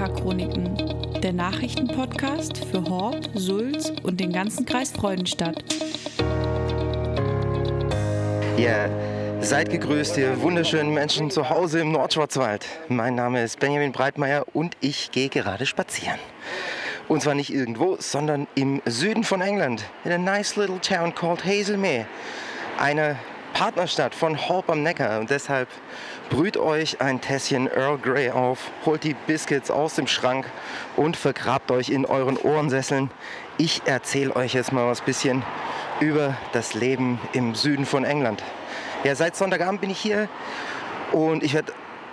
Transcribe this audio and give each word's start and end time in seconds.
Neckar-Chroniken, 0.00 1.20
der 1.20 1.34
Nachrichtenpodcast 1.34 2.64
für 2.64 2.82
Horb, 2.84 3.28
Sulz 3.34 3.92
und 4.02 4.18
den 4.18 4.32
ganzen 4.32 4.64
Kreis 4.64 4.92
Freudenstadt. 4.92 5.62
Ja, 8.56 8.88
seid 9.42 9.68
gegrüßt, 9.68 10.16
ihr 10.16 10.40
wunderschönen 10.40 10.94
Menschen 10.94 11.30
zu 11.30 11.50
Hause 11.50 11.80
im 11.80 11.92
Nordschwarzwald. 11.92 12.64
Mein 12.88 13.14
Name 13.14 13.42
ist 13.42 13.60
Benjamin 13.60 13.92
Breitmeier 13.92 14.46
und 14.54 14.74
ich 14.80 15.10
gehe 15.10 15.28
gerade 15.28 15.66
spazieren. 15.66 16.18
Und 17.06 17.20
zwar 17.20 17.34
nicht 17.34 17.52
irgendwo, 17.52 17.96
sondern 17.98 18.46
im 18.54 18.80
Süden 18.86 19.22
von 19.22 19.42
England, 19.42 19.84
in 20.06 20.12
a 20.12 20.18
nice 20.18 20.56
little 20.56 20.80
town 20.80 21.14
called 21.14 21.44
Hazelmere. 21.44 22.06
Eine 22.78 23.16
Partnerstadt 23.52 24.14
von 24.14 24.48
Horb 24.48 24.70
am 24.70 24.82
Neckar 24.82 25.20
und 25.20 25.28
deshalb 25.28 25.68
brüht 26.30 26.56
euch 26.56 27.00
ein 27.00 27.20
Tässchen 27.20 27.66
Earl 27.66 27.98
Grey 27.98 28.30
auf, 28.30 28.70
holt 28.86 29.04
die 29.04 29.14
Biscuits 29.26 29.70
aus 29.70 29.96
dem 29.96 30.06
Schrank 30.06 30.46
und 30.96 31.16
vergrabt 31.16 31.70
euch 31.70 31.90
in 31.90 32.06
euren 32.06 32.38
Ohrensesseln. 32.38 33.10
Ich 33.58 33.82
erzähle 33.84 34.34
euch 34.36 34.54
jetzt 34.54 34.72
mal 34.72 34.86
was 34.86 35.02
bisschen 35.02 35.42
über 35.98 36.38
das 36.52 36.72
Leben 36.72 37.20
im 37.32 37.54
Süden 37.54 37.84
von 37.84 38.04
England. 38.04 38.42
Ja, 39.04 39.14
seit 39.14 39.36
Sonntagabend 39.36 39.80
bin 39.80 39.90
ich 39.90 39.98
hier 39.98 40.28
und 41.12 41.42
ich 41.42 41.52
werde 41.52 41.72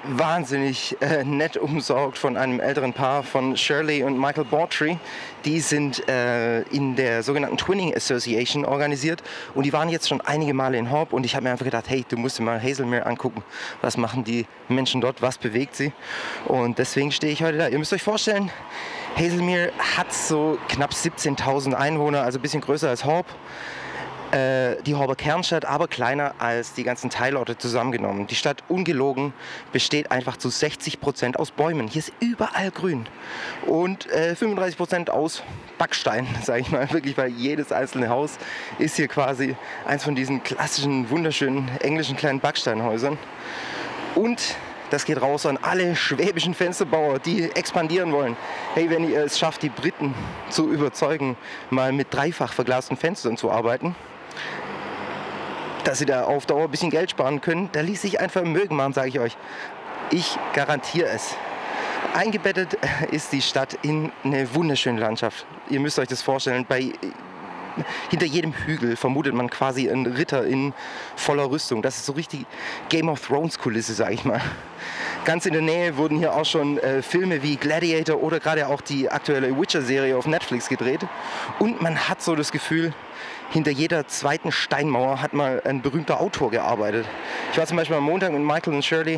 wahnsinnig 0.09 0.95
äh, 1.01 1.23
nett 1.23 1.57
umsorgt 1.57 2.17
von 2.17 2.37
einem 2.37 2.59
älteren 2.59 2.93
Paar, 2.93 3.23
von 3.23 3.57
Shirley 3.57 4.03
und 4.03 4.17
Michael 4.19 4.45
Bawtry. 4.45 4.97
Die 5.45 5.59
sind 5.59 6.07
äh, 6.07 6.61
in 6.63 6.95
der 6.95 7.23
sogenannten 7.23 7.57
Twinning 7.57 7.95
Association 7.95 8.65
organisiert 8.65 9.21
und 9.53 9.65
die 9.65 9.73
waren 9.73 9.89
jetzt 9.89 10.07
schon 10.07 10.21
einige 10.21 10.53
Male 10.53 10.77
in 10.77 10.91
Horb 10.91 11.13
und 11.13 11.25
ich 11.25 11.35
habe 11.35 11.43
mir 11.43 11.51
einfach 11.51 11.65
gedacht, 11.65 11.85
hey, 11.89 12.05
du 12.07 12.17
musst 12.17 12.39
dir 12.39 12.43
mal 12.43 12.61
Hazelmere 12.61 13.05
angucken. 13.05 13.43
Was 13.81 13.97
machen 13.97 14.23
die 14.23 14.45
Menschen 14.69 15.01
dort? 15.01 15.21
Was 15.21 15.37
bewegt 15.37 15.75
sie? 15.75 15.91
Und 16.45 16.79
deswegen 16.79 17.11
stehe 17.11 17.33
ich 17.33 17.43
heute 17.43 17.57
da. 17.57 17.67
Ihr 17.67 17.77
müsst 17.77 17.93
euch 17.93 18.03
vorstellen, 18.03 18.49
Hazelmere 19.15 19.71
hat 19.97 20.13
so 20.13 20.57
knapp 20.69 20.91
17.000 20.91 21.73
Einwohner, 21.73 22.21
also 22.21 22.39
ein 22.39 22.41
bisschen 22.41 22.61
größer 22.61 22.89
als 22.89 23.03
Horb 23.03 23.25
äh, 24.31 24.81
die 24.83 24.95
Horber 24.95 25.15
Kernstadt, 25.15 25.65
aber 25.65 25.87
kleiner 25.87 26.35
als 26.39 26.73
die 26.73 26.83
ganzen 26.83 27.09
Teilorte 27.09 27.57
zusammengenommen. 27.57 28.27
Die 28.27 28.35
Stadt 28.35 28.63
ungelogen 28.67 29.33
besteht 29.71 30.11
einfach 30.11 30.37
zu 30.37 30.49
60 30.49 30.99
Prozent 30.99 31.39
aus 31.39 31.51
Bäumen. 31.51 31.87
Hier 31.87 31.99
ist 31.99 32.11
überall 32.19 32.71
grün 32.71 33.07
und 33.65 34.09
äh, 34.11 34.35
35 34.35 34.77
Prozent 34.77 35.09
aus 35.09 35.43
Backstein, 35.77 36.27
sage 36.43 36.61
ich 36.61 36.71
mal, 36.71 36.91
wirklich, 36.91 37.17
weil 37.17 37.29
jedes 37.29 37.71
einzelne 37.71 38.09
Haus 38.09 38.37
ist 38.79 38.95
hier 38.95 39.07
quasi 39.07 39.55
eins 39.85 40.03
von 40.03 40.15
diesen 40.15 40.43
klassischen, 40.43 41.09
wunderschönen 41.09 41.69
englischen 41.81 42.15
kleinen 42.17 42.39
Backsteinhäusern. 42.39 43.17
Und 44.15 44.55
das 44.89 45.03
geht 45.03 45.21
raus 45.21 45.45
an 45.45 45.57
alle 45.61 45.95
schwäbischen 45.95 46.53
Fensterbauer, 46.53 47.19
die 47.19 47.43
expandieren 47.43 48.13
wollen. 48.13 48.37
Hey, 48.73 48.89
wenn 48.89 49.09
ihr 49.09 49.25
es 49.25 49.37
schafft, 49.37 49.61
die 49.61 49.69
Briten 49.69 50.13
zu 50.49 50.71
überzeugen, 50.71 51.35
mal 51.69 51.91
mit 51.91 52.13
dreifach 52.13 52.53
verglasten 52.53 52.95
Fenstern 52.95 53.35
zu 53.35 53.51
arbeiten, 53.51 53.95
dass 55.83 55.99
sie 55.99 56.05
da 56.05 56.25
auf 56.25 56.45
Dauer 56.45 56.65
ein 56.65 56.71
bisschen 56.71 56.89
Geld 56.89 57.11
sparen 57.11 57.39
können, 57.39 57.69
da 57.71 57.81
ließ 57.81 58.01
sich 58.01 58.19
ein 58.19 58.29
Vermögen 58.29 58.75
machen, 58.75 58.93
sage 58.93 59.09
ich 59.09 59.19
euch. 59.19 59.37
Ich 60.11 60.37
garantiere 60.53 61.07
es. 61.07 61.35
Eingebettet 62.13 62.77
ist 63.11 63.31
die 63.31 63.41
Stadt 63.41 63.77
in 63.83 64.11
eine 64.23 64.53
wunderschöne 64.53 64.99
Landschaft. 64.99 65.45
Ihr 65.69 65.79
müsst 65.79 65.99
euch 65.99 66.07
das 66.07 66.21
vorstellen. 66.21 66.65
Bei, 66.67 66.91
hinter 68.09 68.25
jedem 68.25 68.53
Hügel 68.53 68.95
vermutet 68.95 69.33
man 69.33 69.49
quasi 69.49 69.89
einen 69.89 70.05
Ritter 70.05 70.45
in 70.45 70.73
voller 71.15 71.49
Rüstung. 71.49 71.81
Das 71.81 71.97
ist 71.97 72.05
so 72.05 72.13
richtig 72.13 72.45
Game 72.89 73.09
of 73.09 73.25
Thrones 73.25 73.59
Kulisse, 73.59 73.93
sage 73.93 74.13
ich 74.13 74.25
mal. 74.25 74.41
Ganz 75.25 75.45
in 75.45 75.53
der 75.53 75.61
Nähe 75.61 75.97
wurden 75.97 76.17
hier 76.17 76.33
auch 76.33 76.45
schon 76.45 76.77
äh, 76.77 77.01
Filme 77.01 77.43
wie 77.43 77.57
Gladiator 77.57 78.21
oder 78.21 78.39
gerade 78.39 78.67
auch 78.67 78.81
die 78.81 79.09
aktuelle 79.09 79.59
Witcher-Serie 79.59 80.17
auf 80.17 80.25
Netflix 80.25 80.69
gedreht. 80.69 81.01
Und 81.59 81.81
man 81.81 82.07
hat 82.07 82.21
so 82.21 82.35
das 82.35 82.51
Gefühl, 82.51 82.93
hinter 83.49 83.71
jeder 83.71 84.07
zweiten 84.07 84.51
Steinmauer 84.51 85.21
hat 85.21 85.33
mal 85.33 85.61
ein 85.63 85.81
berühmter 85.81 86.19
Autor 86.19 86.51
gearbeitet. 86.51 87.05
Ich 87.51 87.57
war 87.57 87.65
zum 87.65 87.77
Beispiel 87.77 87.95
am 87.95 88.03
Montag 88.03 88.33
mit 88.33 88.41
Michael 88.41 88.73
und 88.73 88.83
Shirley 88.83 89.15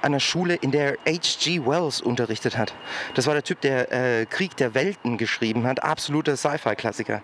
an 0.00 0.12
einer 0.12 0.20
Schule, 0.20 0.54
in 0.54 0.70
der 0.70 0.98
H.G. 1.06 1.66
Wells 1.66 2.00
unterrichtet 2.00 2.56
hat. 2.56 2.74
Das 3.14 3.26
war 3.26 3.34
der 3.34 3.42
Typ, 3.42 3.60
der 3.60 3.90
äh, 3.92 4.26
Krieg 4.26 4.56
der 4.56 4.74
Welten 4.74 5.18
geschrieben 5.18 5.66
hat. 5.66 5.82
Absoluter 5.82 6.36
Sci-Fi-Klassiker. 6.36 7.22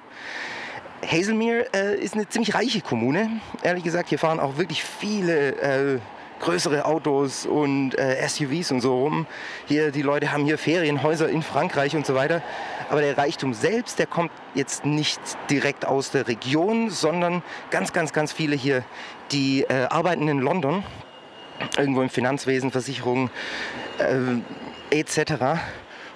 Hazelmere 1.07 1.67
äh, 1.75 1.99
ist 1.99 2.15
eine 2.15 2.29
ziemlich 2.29 2.55
reiche 2.55 2.81
Kommune. 2.81 3.41
Ehrlich 3.63 3.85
gesagt, 3.85 4.09
hier 4.09 4.19
fahren 4.19 4.41
auch 4.41 4.57
wirklich 4.57 4.83
viele 4.83 5.51
äh, 5.61 5.99
größere 6.41 6.85
Autos 6.85 7.47
und 7.47 7.99
äh, 7.99 8.27
SUVs 8.29 8.71
und 8.71 8.81
so 8.81 8.99
rum. 8.99 9.27
Hier, 9.67 9.91
die 9.91 10.03
Leute 10.03 10.33
haben 10.33 10.45
hier 10.45 10.59
Ferienhäuser 10.59 11.29
in 11.29 11.43
Frankreich 11.43 11.97
und 11.97 12.07
so 12.07 12.15
weiter. 12.15 12.43
Aber 12.91 13.01
der 13.01 13.19
Reichtum 13.19 13.55
selbst, 13.55 13.99
der 13.99 14.07
kommt 14.07 14.31
jetzt 14.55 14.85
nicht 14.85 15.21
direkt 15.51 15.85
aus 15.85 16.11
der 16.11 16.29
Region, 16.29 16.91
sondern 16.91 17.43
ganz, 17.71 17.93
ganz, 17.93 18.13
ganz 18.13 18.33
viele 18.33 18.57
hier, 18.57 18.85
die 19.33 19.63
äh, 19.63 19.87
arbeiten 19.91 20.29
in 20.29 20.39
London, 20.39 20.85
irgendwo 21.77 22.03
im 22.03 22.09
Finanzwesen, 22.09 22.71
Versicherungen 22.71 23.31
äh, 23.99 24.97
etc. 24.97 25.61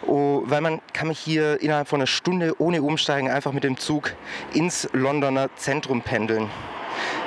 Oh, 0.07 0.43
weil 0.45 0.61
man 0.61 0.81
kann 0.93 1.09
mich 1.09 1.19
hier 1.19 1.61
innerhalb 1.61 1.89
von 1.89 2.01
einer 2.01 2.07
Stunde 2.07 2.55
ohne 2.59 2.83
Umsteigen 2.83 3.31
einfach 3.31 3.53
mit 3.53 3.65
dem 3.65 3.77
Zug 3.77 4.15
ins 4.53 4.89
Londoner 4.93 5.55
Zentrum 5.57 6.03
pendeln. 6.03 6.51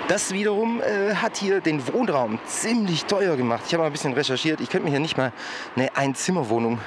Das 0.08 0.34
wiederum 0.34 0.82
äh, 0.82 1.16
hat 1.16 1.38
hier 1.38 1.62
den 1.62 1.88
Wohnraum 1.92 2.38
ziemlich 2.46 3.06
teuer 3.06 3.38
gemacht. 3.38 3.64
Ich 3.66 3.74
habe 3.74 3.82
mal 3.82 3.88
ein 3.88 3.92
bisschen 3.92 4.14
recherchiert. 4.14 4.62
Ich 4.62 4.70
könnte 4.70 4.86
mir 4.86 4.92
hier 4.92 5.00
nicht 5.00 5.18
mal 5.18 5.32
eine 5.76 5.96
Einzimmerwohnung 5.96 6.80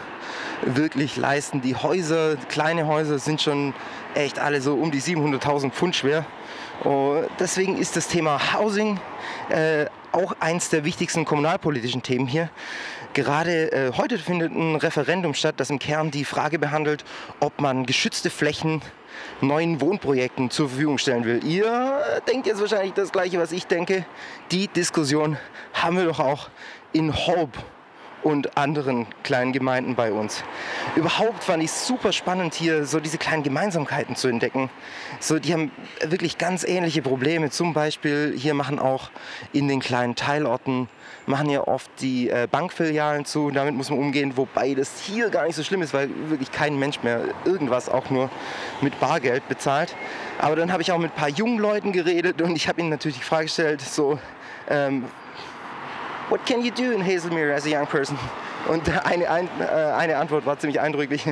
wirklich 0.62 1.16
leisten. 1.16 1.60
Die 1.60 1.74
Häuser, 1.74 2.36
kleine 2.48 2.86
Häuser, 2.86 3.18
sind 3.18 3.40
schon 3.40 3.74
echt 4.14 4.38
alle 4.38 4.60
so 4.60 4.74
um 4.74 4.90
die 4.90 5.00
700.000 5.00 5.70
Pfund 5.70 5.96
schwer. 5.96 6.26
Und 6.84 7.28
deswegen 7.40 7.76
ist 7.76 7.96
das 7.96 8.06
Thema 8.06 8.54
Housing 8.54 9.00
äh, 9.48 9.86
auch 10.12 10.34
eins 10.40 10.70
der 10.70 10.84
wichtigsten 10.84 11.24
kommunalpolitischen 11.24 12.02
Themen 12.02 12.26
hier. 12.26 12.50
Gerade 13.14 13.72
äh, 13.72 13.92
heute 13.96 14.18
findet 14.18 14.52
ein 14.52 14.76
Referendum 14.76 15.34
statt, 15.34 15.54
das 15.58 15.70
im 15.70 15.78
Kern 15.78 16.10
die 16.10 16.24
Frage 16.24 16.58
behandelt, 16.58 17.04
ob 17.40 17.60
man 17.60 17.86
geschützte 17.86 18.30
Flächen 18.30 18.82
neuen 19.40 19.80
Wohnprojekten 19.80 20.50
zur 20.50 20.68
Verfügung 20.68 20.98
stellen 20.98 21.24
will. 21.24 21.44
Ihr 21.44 22.00
denkt 22.28 22.46
jetzt 22.46 22.60
wahrscheinlich 22.60 22.94
das 22.94 23.12
Gleiche, 23.12 23.38
was 23.38 23.52
ich 23.52 23.66
denke. 23.66 24.04
Die 24.52 24.68
Diskussion 24.68 25.36
haben 25.72 25.96
wir 25.96 26.04
doch 26.04 26.20
auch 26.20 26.48
in 26.92 27.14
Hope 27.14 27.58
und 28.22 28.56
anderen 28.56 29.06
kleinen 29.22 29.52
Gemeinden 29.52 29.94
bei 29.94 30.12
uns. 30.12 30.42
Überhaupt 30.96 31.44
fand 31.44 31.62
ich 31.62 31.70
es 31.70 31.86
super 31.86 32.12
spannend, 32.12 32.54
hier 32.54 32.84
so 32.84 33.00
diese 33.00 33.18
kleinen 33.18 33.42
Gemeinsamkeiten 33.42 34.16
zu 34.16 34.28
entdecken. 34.28 34.70
So, 35.20 35.38
die 35.38 35.52
haben 35.52 35.70
wirklich 36.04 36.38
ganz 36.38 36.64
ähnliche 36.64 37.02
Probleme. 37.02 37.50
Zum 37.50 37.74
Beispiel 37.74 38.34
hier 38.36 38.54
machen 38.54 38.78
auch 38.78 39.10
in 39.52 39.68
den 39.68 39.80
kleinen 39.80 40.14
Teilorten 40.14 40.88
machen 41.28 41.50
ja 41.50 41.66
oft 41.66 41.90
die 42.00 42.30
äh, 42.30 42.48
Bankfilialen 42.50 43.24
zu. 43.24 43.50
Damit 43.50 43.74
muss 43.74 43.90
man 43.90 43.98
umgehen, 43.98 44.36
wobei 44.36 44.74
das 44.74 45.00
hier 45.00 45.28
gar 45.28 45.46
nicht 45.46 45.56
so 45.56 45.62
schlimm 45.62 45.82
ist, 45.82 45.94
weil 45.94 46.08
wirklich 46.28 46.50
kein 46.50 46.78
Mensch 46.78 47.02
mehr 47.02 47.22
irgendwas 47.44 47.88
auch 47.88 48.10
nur 48.10 48.30
mit 48.80 48.98
Bargeld 48.98 49.46
bezahlt. 49.48 49.94
Aber 50.38 50.56
dann 50.56 50.72
habe 50.72 50.82
ich 50.82 50.90
auch 50.90 50.98
mit 50.98 51.12
ein 51.12 51.16
paar 51.16 51.28
jungen 51.28 51.58
Leuten 51.58 51.92
geredet 51.92 52.40
und 52.40 52.56
ich 52.56 52.68
habe 52.68 52.80
ihnen 52.80 52.90
natürlich 52.90 53.18
die 53.18 53.24
Frage 53.24 53.44
gestellt, 53.44 53.80
so 53.80 54.18
ähm, 54.68 55.04
What 56.30 56.44
can 56.44 56.62
you 56.62 56.70
do 56.70 56.92
in 56.92 57.02
Hazelmere 57.02 57.54
as 57.54 57.64
a 57.64 57.70
young 57.70 57.86
person? 57.86 58.18
Und 58.68 58.86
eine, 59.06 59.30
ein, 59.30 59.48
äh, 59.60 59.64
eine 59.64 60.18
Antwort 60.18 60.44
war 60.44 60.58
ziemlich 60.58 60.78
eindrücklich. 60.78 61.24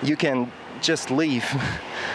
You 0.00 0.16
can 0.16 0.50
just 0.82 1.10
leave. 1.10 1.44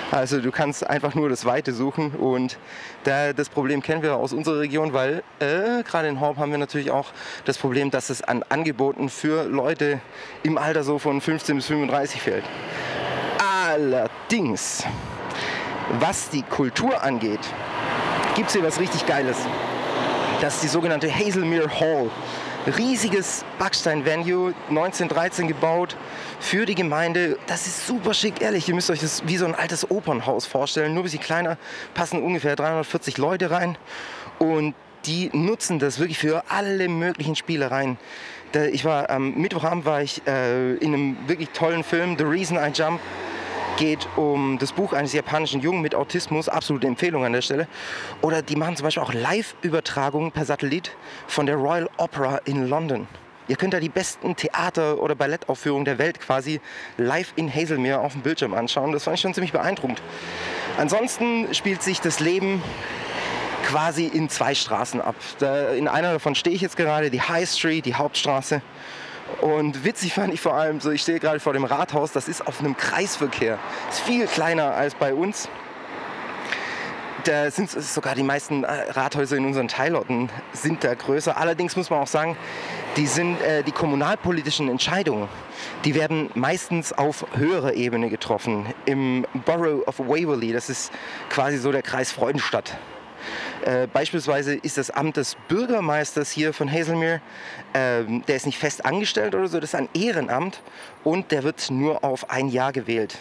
Also 0.09 0.41
du 0.41 0.51
kannst 0.51 0.87
einfach 0.87 1.13
nur 1.13 1.29
das 1.29 1.45
Weite 1.45 1.73
suchen 1.73 2.11
und 2.11 2.57
da, 3.03 3.33
das 3.33 3.49
Problem 3.49 3.81
kennen 3.81 4.01
wir 4.01 4.15
aus 4.15 4.33
unserer 4.33 4.59
Region, 4.59 4.93
weil 4.93 5.23
äh, 5.39 5.83
gerade 5.83 6.07
in 6.07 6.19
Horb 6.19 6.37
haben 6.37 6.51
wir 6.51 6.57
natürlich 6.57 6.89
auch 6.91 7.11
das 7.45 7.57
Problem, 7.57 7.91
dass 7.91 8.09
es 8.09 8.21
an 8.21 8.43
Angeboten 8.49 9.09
für 9.09 9.43
Leute 9.43 9.99
im 10.43 10.57
Alter 10.57 10.83
so 10.83 10.97
von 10.97 11.19
15 11.19 11.57
bis 11.57 11.67
35 11.67 12.21
fehlt. 12.21 12.43
Allerdings, 13.67 14.83
was 15.99 16.29
die 16.29 16.43
Kultur 16.43 17.03
angeht, 17.03 17.41
gibt 18.35 18.47
es 18.47 18.53
hier 18.53 18.63
was 18.63 18.79
richtig 18.79 19.05
Geiles. 19.05 19.37
Das 20.43 20.55
ist 20.55 20.63
die 20.63 20.67
sogenannte 20.67 21.09
Hazelmere 21.09 21.69
Hall. 21.79 22.11
Riesiges 22.77 23.45
Backstein-Venue, 23.59 24.53
1913 24.67 25.47
gebaut 25.47 25.95
für 26.41 26.65
die 26.65 26.75
Gemeinde. 26.75 27.37
Das 27.47 27.65
ist 27.65 27.87
super 27.87 28.13
schick, 28.13 28.41
ehrlich. 28.41 28.67
Ihr 28.67 28.75
müsst 28.75 28.89
euch 28.89 28.99
das 28.99 29.25
wie 29.25 29.37
so 29.37 29.45
ein 29.45 29.55
altes 29.55 29.89
Opernhaus 29.89 30.45
vorstellen. 30.45 30.93
Nur 30.93 31.03
ein 31.03 31.05
bisschen 31.05 31.21
kleiner, 31.21 31.57
passen 31.93 32.21
ungefähr 32.21 32.57
340 32.57 33.17
Leute 33.19 33.51
rein. 33.51 33.77
Und 34.37 34.75
die 35.05 35.29
nutzen 35.31 35.79
das 35.79 35.99
wirklich 35.99 36.19
für 36.19 36.43
alle 36.49 36.89
möglichen 36.89 37.37
Spielereien. 37.37 37.97
Ich 38.73 38.83
war 38.83 39.09
am 39.11 39.35
Mittwochabend 39.35 39.85
war 39.85 40.01
ich 40.01 40.27
äh, 40.27 40.73
in 40.73 40.93
einem 40.93 41.17
wirklich 41.25 41.51
tollen 41.51 41.85
Film, 41.85 42.17
The 42.17 42.25
Reason 42.25 42.57
I 42.57 42.67
Jump 42.73 42.99
geht 43.77 44.07
um 44.15 44.57
das 44.59 44.71
Buch 44.71 44.93
eines 44.93 45.13
japanischen 45.13 45.61
Jungen 45.61 45.81
mit 45.81 45.95
Autismus, 45.95 46.49
absolute 46.49 46.87
Empfehlung 46.87 47.25
an 47.25 47.33
der 47.33 47.41
Stelle. 47.41 47.67
Oder 48.21 48.41
die 48.41 48.55
machen 48.55 48.75
zum 48.75 48.85
Beispiel 48.85 49.03
auch 49.03 49.13
Live-Übertragungen 49.13 50.31
per 50.31 50.45
Satellit 50.45 50.91
von 51.27 51.45
der 51.45 51.55
Royal 51.55 51.89
Opera 51.97 52.39
in 52.45 52.67
London. 52.67 53.07
Ihr 53.47 53.57
könnt 53.57 53.73
da 53.73 53.79
die 53.79 53.89
besten 53.89 54.35
Theater- 54.35 55.01
oder 55.01 55.15
Ballettaufführungen 55.15 55.85
der 55.85 55.97
Welt 55.97 56.19
quasi 56.19 56.61
live 56.97 57.33
in 57.35 57.53
Hazelmere 57.53 57.99
auf 57.99 58.13
dem 58.13 58.21
Bildschirm 58.21 58.53
anschauen. 58.53 58.93
Das 58.93 59.03
fand 59.03 59.15
ich 59.15 59.21
schon 59.21 59.33
ziemlich 59.33 59.51
beeindruckend. 59.51 60.01
Ansonsten 60.77 61.53
spielt 61.53 61.83
sich 61.83 61.99
das 61.99 62.19
Leben 62.19 62.61
quasi 63.65 64.05
in 64.05 64.29
zwei 64.29 64.55
Straßen 64.55 65.01
ab. 65.01 65.15
Da, 65.39 65.71
in 65.71 65.87
einer 65.87 66.13
davon 66.13 66.35
stehe 66.35 66.55
ich 66.55 66.61
jetzt 66.61 66.77
gerade, 66.77 67.09
die 67.09 67.21
High 67.21 67.49
Street, 67.49 67.85
die 67.85 67.95
Hauptstraße. 67.95 68.61
Und 69.41 69.83
witzig 69.83 70.13
fand 70.13 70.33
ich 70.33 70.41
vor 70.41 70.53
allem, 70.53 70.79
so 70.79 70.91
ich 70.91 71.01
stehe 71.01 71.19
gerade 71.19 71.39
vor 71.39 71.53
dem 71.53 71.65
Rathaus, 71.65 72.11
das 72.11 72.27
ist 72.27 72.47
auf 72.47 72.59
einem 72.59 72.77
Kreisverkehr. 72.77 73.59
Ist 73.89 74.01
viel 74.01 74.27
kleiner 74.27 74.73
als 74.73 74.95
bei 74.95 75.13
uns. 75.13 75.49
Da 77.25 77.49
sind 77.51 77.69
sogar 77.69 78.15
die 78.15 78.23
meisten 78.23 78.65
äh, 78.65 78.91
Rathäuser 78.91 79.37
in 79.37 79.45
unseren 79.45 79.69
Teilorten 79.69 80.29
sind 80.51 80.83
da 80.83 80.93
größer. 80.93 81.37
Allerdings 81.37 81.77
muss 81.77 81.89
man 81.89 81.99
auch 81.99 82.07
sagen, 82.07 82.35
die 82.97 83.07
sind 83.07 83.41
äh, 83.41 83.63
die 83.63 83.71
kommunalpolitischen 83.71 84.67
Entscheidungen, 84.67 85.29
die 85.85 85.95
werden 85.95 86.29
meistens 86.35 86.91
auf 86.91 87.25
höherer 87.35 87.75
Ebene 87.75 88.09
getroffen. 88.09 88.65
Im 88.85 89.25
Borough 89.45 89.87
of 89.87 89.99
Waverley, 89.99 90.51
das 90.51 90.69
ist 90.69 90.91
quasi 91.29 91.57
so 91.57 91.71
der 91.71 91.81
Kreis 91.81 92.11
Freudenstadt. 92.11 92.77
Äh, 93.63 93.87
beispielsweise 93.87 94.55
ist 94.55 94.77
das 94.77 94.89
Amt 94.89 95.15
des 95.15 95.37
Bürgermeisters 95.47 96.31
hier 96.31 96.53
von 96.53 96.69
Hazelmere, 96.69 97.21
äh, 97.71 98.03
der 98.27 98.35
ist 98.35 98.45
nicht 98.45 98.57
fest 98.57 98.85
angestellt 98.85 99.35
oder 99.35 99.47
so, 99.47 99.59
das 99.59 99.69
ist 99.69 99.75
ein 99.75 99.87
Ehrenamt 99.93 100.61
und 101.05 101.31
der 101.31 101.43
wird 101.43 101.71
nur 101.71 102.03
auf 102.03 102.29
ein 102.29 102.49
Jahr 102.49 102.73
gewählt. 102.73 103.17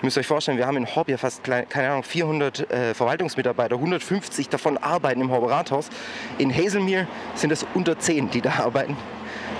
Ihr 0.00 0.06
müsst 0.06 0.16
euch 0.16 0.26
vorstellen, 0.26 0.56
wir 0.56 0.66
haben 0.66 0.78
in 0.78 0.94
Horb 0.94 1.08
ja 1.10 1.18
fast, 1.18 1.44
keine 1.44 1.90
Ahnung, 1.90 2.02
400 2.02 2.70
äh, 2.70 2.94
Verwaltungsmitarbeiter, 2.94 3.74
150 3.74 4.48
davon 4.48 4.78
arbeiten 4.78 5.20
im 5.20 5.30
Horber 5.30 5.50
Rathaus. 5.50 5.90
In 6.38 6.54
Hazelmere 6.54 7.06
sind 7.34 7.52
es 7.52 7.66
unter 7.74 7.98
10, 7.98 8.30
die 8.30 8.40
da 8.40 8.50
arbeiten. 8.60 8.96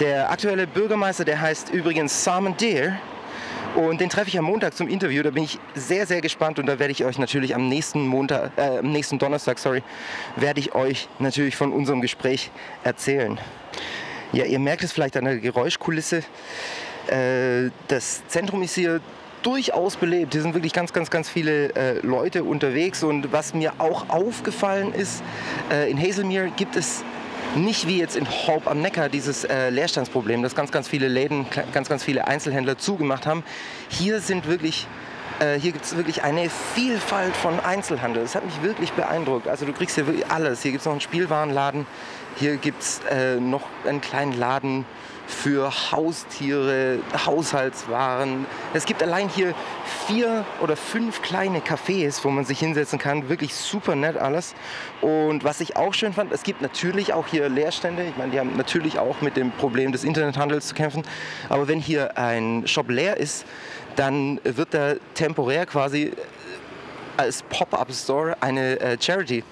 Der 0.00 0.30
aktuelle 0.30 0.66
Bürgermeister, 0.66 1.26
der 1.26 1.40
heißt 1.40 1.70
übrigens 1.70 2.24
Simon 2.24 2.56
Deere 2.56 2.98
und 3.74 4.00
den 4.00 4.08
treffe 4.08 4.28
ich 4.28 4.38
am 4.38 4.44
Montag 4.44 4.74
zum 4.74 4.88
Interview. 4.88 5.22
Da 5.22 5.30
bin 5.30 5.44
ich 5.44 5.58
sehr, 5.74 6.06
sehr 6.06 6.20
gespannt 6.20 6.58
und 6.58 6.66
da 6.66 6.78
werde 6.78 6.92
ich 6.92 7.04
euch 7.04 7.18
natürlich 7.18 7.54
am 7.54 7.68
nächsten 7.68 8.06
Montag, 8.06 8.52
äh, 8.56 8.78
am 8.78 8.92
nächsten 8.92 9.18
Donnerstag, 9.18 9.58
sorry, 9.58 9.82
werde 10.36 10.60
ich 10.60 10.74
euch 10.74 11.08
natürlich 11.18 11.56
von 11.56 11.72
unserem 11.72 12.00
Gespräch 12.00 12.50
erzählen. 12.82 13.38
Ja, 14.32 14.44
ihr 14.44 14.58
merkt 14.58 14.82
es 14.82 14.92
vielleicht 14.92 15.16
an 15.16 15.24
der 15.24 15.38
Geräuschkulisse. 15.38 16.22
Äh, 17.08 17.70
das 17.88 18.26
Zentrum 18.28 18.62
ist 18.62 18.74
hier 18.74 19.00
durchaus 19.44 19.96
belebt. 19.96 20.32
Hier 20.32 20.42
sind 20.42 20.54
wirklich 20.54 20.72
ganz, 20.72 20.92
ganz, 20.92 21.10
ganz 21.10 21.28
viele 21.28 21.74
äh, 21.74 22.00
Leute 22.00 22.44
unterwegs. 22.44 23.02
Und 23.02 23.32
was 23.32 23.54
mir 23.54 23.74
auch 23.78 24.08
aufgefallen 24.08 24.92
ist, 24.92 25.22
äh, 25.70 25.90
in 25.90 26.00
Hazelmere 26.00 26.50
gibt 26.56 26.76
es 26.76 27.04
nicht 27.56 27.86
wie 27.86 27.98
jetzt 27.98 28.16
in 28.16 28.28
Hope 28.28 28.70
am 28.70 28.80
Neckar 28.80 29.08
dieses 29.08 29.44
äh, 29.44 29.70
Leerstandsproblem, 29.70 30.42
dass 30.42 30.54
ganz, 30.54 30.72
ganz 30.72 30.88
viele 30.88 31.08
Läden, 31.08 31.46
ganz, 31.72 31.88
ganz 31.88 32.02
viele 32.02 32.26
Einzelhändler 32.26 32.78
zugemacht 32.78 33.26
haben. 33.26 33.44
Hier 33.88 34.20
sind 34.20 34.46
wirklich 34.46 34.86
äh, 35.40 35.58
hier 35.58 35.72
gibt 35.72 35.84
es 35.84 35.96
wirklich 35.96 36.22
eine 36.22 36.48
Vielfalt 36.48 37.36
von 37.36 37.58
Einzelhandel. 37.58 38.22
Das 38.22 38.34
hat 38.34 38.44
mich 38.44 38.62
wirklich 38.62 38.92
beeindruckt. 38.92 39.48
Also 39.48 39.66
du 39.66 39.72
kriegst 39.72 39.96
hier 39.96 40.06
wirklich 40.06 40.30
alles. 40.30 40.62
Hier 40.62 40.70
gibt 40.70 40.82
es 40.82 40.86
noch 40.86 40.92
einen 40.92 41.00
Spielwarenladen, 41.00 41.86
hier 42.36 42.56
gibt 42.56 42.82
es 42.82 43.00
äh, 43.10 43.36
noch 43.36 43.62
einen 43.86 44.00
kleinen 44.00 44.32
Laden 44.32 44.84
für 45.26 45.70
Haustiere, 45.92 46.98
Haushaltswaren. 47.26 48.46
Es 48.74 48.84
gibt 48.84 49.02
allein 49.02 49.28
hier 49.28 49.54
vier 50.06 50.44
oder 50.60 50.76
fünf 50.76 51.22
kleine 51.22 51.60
Cafés, 51.60 52.24
wo 52.24 52.30
man 52.30 52.44
sich 52.44 52.58
hinsetzen 52.58 52.98
kann. 52.98 53.28
Wirklich 53.28 53.54
super 53.54 53.94
nett 53.94 54.16
alles. 54.16 54.54
Und 55.00 55.44
was 55.44 55.60
ich 55.60 55.76
auch 55.76 55.94
schön 55.94 56.12
fand, 56.12 56.32
es 56.32 56.42
gibt 56.42 56.62
natürlich 56.62 57.12
auch 57.12 57.26
hier 57.26 57.48
Leerstände. 57.48 58.04
Ich 58.04 58.16
meine, 58.16 58.32
die 58.32 58.40
haben 58.40 58.56
natürlich 58.56 58.98
auch 58.98 59.20
mit 59.20 59.36
dem 59.36 59.50
Problem 59.52 59.92
des 59.92 60.04
Internethandels 60.04 60.68
zu 60.68 60.74
kämpfen. 60.74 61.02
Aber 61.48 61.68
wenn 61.68 61.80
hier 61.80 62.18
ein 62.18 62.66
Shop 62.66 62.90
leer 62.90 63.16
ist, 63.16 63.44
dann 63.96 64.40
wird 64.44 64.74
da 64.74 64.94
temporär 65.14 65.66
quasi 65.66 66.12
als 67.16 67.42
Pop-up-Store 67.44 68.36
eine 68.40 68.80
äh, 68.80 68.96
Charity 69.00 69.44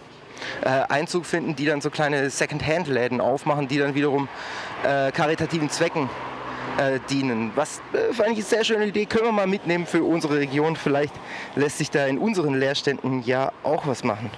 äh, 0.62 0.68
Einzug 0.88 1.26
finden, 1.26 1.56
die 1.56 1.66
dann 1.66 1.80
so 1.80 1.90
kleine 1.90 2.30
Second-Hand-Läden 2.30 3.20
aufmachen, 3.20 3.68
die 3.68 3.78
dann 3.78 3.94
wiederum 3.94 4.28
äh, 4.84 5.12
karitativen 5.12 5.70
Zwecken 5.70 6.08
äh, 6.78 7.00
dienen. 7.10 7.52
Was 7.54 7.80
äh, 7.92 8.12
fand 8.12 8.30
ich 8.30 8.36
eine 8.36 8.44
sehr 8.44 8.64
schöne 8.64 8.86
Idee, 8.86 9.06
können 9.06 9.24
wir 9.24 9.32
mal 9.32 9.46
mitnehmen 9.46 9.86
für 9.86 10.02
unsere 10.02 10.38
Region. 10.38 10.76
Vielleicht 10.76 11.14
lässt 11.54 11.78
sich 11.78 11.90
da 11.90 12.06
in 12.06 12.18
unseren 12.18 12.54
Leerständen 12.54 13.22
ja 13.24 13.52
auch 13.62 13.86
was 13.86 14.04
machen. 14.04 14.30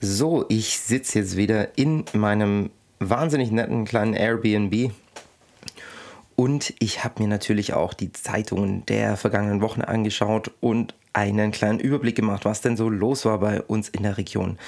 So, 0.00 0.46
ich 0.48 0.78
sitze 0.78 1.20
jetzt 1.20 1.36
wieder 1.36 1.76
in 1.78 2.04
meinem 2.12 2.70
wahnsinnig 2.98 3.50
netten 3.50 3.84
kleinen 3.84 4.14
Airbnb. 4.14 4.92
Und 6.36 6.72
ich 6.78 7.04
habe 7.04 7.22
mir 7.22 7.28
natürlich 7.28 7.74
auch 7.74 7.92
die 7.92 8.12
Zeitungen 8.12 8.86
der 8.86 9.18
vergangenen 9.18 9.60
Wochen 9.60 9.82
angeschaut 9.82 10.50
und 10.60 10.94
einen 11.12 11.50
kleinen 11.50 11.80
Überblick 11.80 12.16
gemacht, 12.16 12.44
was 12.44 12.60
denn 12.60 12.76
so 12.76 12.88
los 12.88 13.24
war 13.24 13.38
bei 13.38 13.62
uns 13.62 13.88
in 13.88 14.02
der 14.02 14.16
Region. 14.16 14.58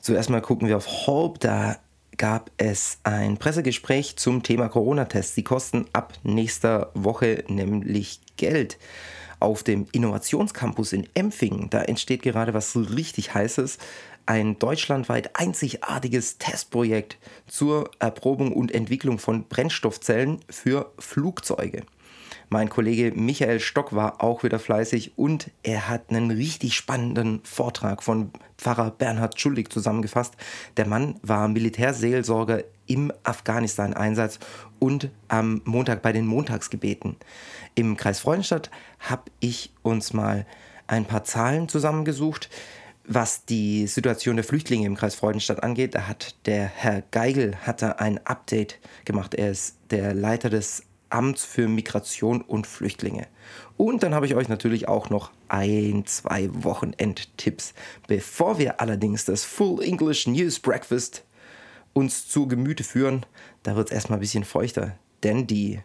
Zuerst 0.00 0.30
mal 0.30 0.40
gucken 0.40 0.68
wir 0.68 0.76
auf 0.76 1.06
Hope. 1.06 1.38
Da 1.38 1.78
gab 2.16 2.50
es 2.58 2.98
ein 3.02 3.38
Pressegespräch 3.38 4.16
zum 4.16 4.42
Thema 4.42 4.68
Corona-Tests. 4.68 5.34
Die 5.34 5.44
kosten 5.44 5.86
ab 5.92 6.12
nächster 6.22 6.90
Woche 6.94 7.44
nämlich 7.48 8.20
Geld. 8.36 8.78
Auf 9.40 9.62
dem 9.62 9.86
Innovationscampus 9.92 10.92
in 10.92 11.08
Empfingen, 11.14 11.70
da 11.70 11.80
entsteht 11.80 12.22
gerade 12.22 12.52
was 12.52 12.76
richtig 12.76 13.32
Heißes. 13.32 13.78
Ein 14.26 14.58
deutschlandweit 14.58 15.34
einzigartiges 15.34 16.36
Testprojekt 16.36 17.16
zur 17.46 17.90
Erprobung 17.98 18.52
und 18.52 18.72
Entwicklung 18.72 19.18
von 19.18 19.48
Brennstoffzellen 19.48 20.40
für 20.50 20.92
Flugzeuge. 20.98 21.84
Mein 22.52 22.68
Kollege 22.68 23.12
Michael 23.14 23.60
Stock 23.60 23.94
war 23.94 24.24
auch 24.24 24.42
wieder 24.42 24.58
fleißig 24.58 25.12
und 25.16 25.52
er 25.62 25.88
hat 25.88 26.10
einen 26.10 26.32
richtig 26.32 26.74
spannenden 26.74 27.40
Vortrag 27.44 28.02
von 28.02 28.32
Pfarrer 28.58 28.90
Bernhard 28.90 29.38
Schuldig 29.38 29.68
zusammengefasst. 29.68 30.34
Der 30.76 30.88
Mann 30.88 31.14
war 31.22 31.46
Militärseelsorger 31.46 32.64
im 32.88 33.12
Afghanistan-Einsatz 33.22 34.40
und 34.80 35.10
am 35.28 35.62
Montag 35.64 36.02
bei 36.02 36.12
den 36.12 36.26
Montagsgebeten. 36.26 37.14
Im 37.76 37.96
Kreis 37.96 38.18
Freudenstadt 38.18 38.72
habe 38.98 39.30
ich 39.38 39.72
uns 39.82 40.12
mal 40.12 40.44
ein 40.88 41.04
paar 41.04 41.22
Zahlen 41.22 41.68
zusammengesucht. 41.68 42.50
Was 43.04 43.44
die 43.44 43.86
Situation 43.86 44.34
der 44.34 44.44
Flüchtlinge 44.44 44.86
im 44.86 44.96
Kreis 44.96 45.14
Freudenstadt 45.14 45.62
angeht, 45.62 45.94
da 45.94 46.08
hat 46.08 46.34
der 46.46 46.64
Herr 46.64 47.02
Geigel 47.12 47.56
hat 47.64 47.80
da 47.80 47.92
ein 47.92 48.18
Update 48.26 48.80
gemacht. 49.04 49.36
Er 49.36 49.52
ist 49.52 49.76
der 49.90 50.14
Leiter 50.14 50.50
des 50.50 50.82
Amts 51.10 51.44
für 51.44 51.68
Migration 51.68 52.40
und 52.40 52.66
Flüchtlinge. 52.66 53.26
Und 53.76 54.02
dann 54.02 54.14
habe 54.14 54.26
ich 54.26 54.34
euch 54.34 54.48
natürlich 54.48 54.88
auch 54.88 55.10
noch 55.10 55.30
ein, 55.48 56.04
zwei 56.06 56.48
Wochenendtipps. 56.52 57.74
Bevor 58.06 58.58
wir 58.58 58.80
allerdings 58.80 59.24
das 59.24 59.44
Full 59.44 59.82
English 59.82 60.26
News 60.26 60.58
Breakfast 60.58 61.24
uns 61.92 62.28
zu 62.28 62.46
Gemüte 62.46 62.84
führen, 62.84 63.26
da 63.62 63.76
wird 63.76 63.88
es 63.88 63.94
erstmal 63.94 64.18
ein 64.18 64.22
bisschen 64.22 64.44
feuchter. 64.44 64.96
Denn 65.22 65.46
die 65.46 65.80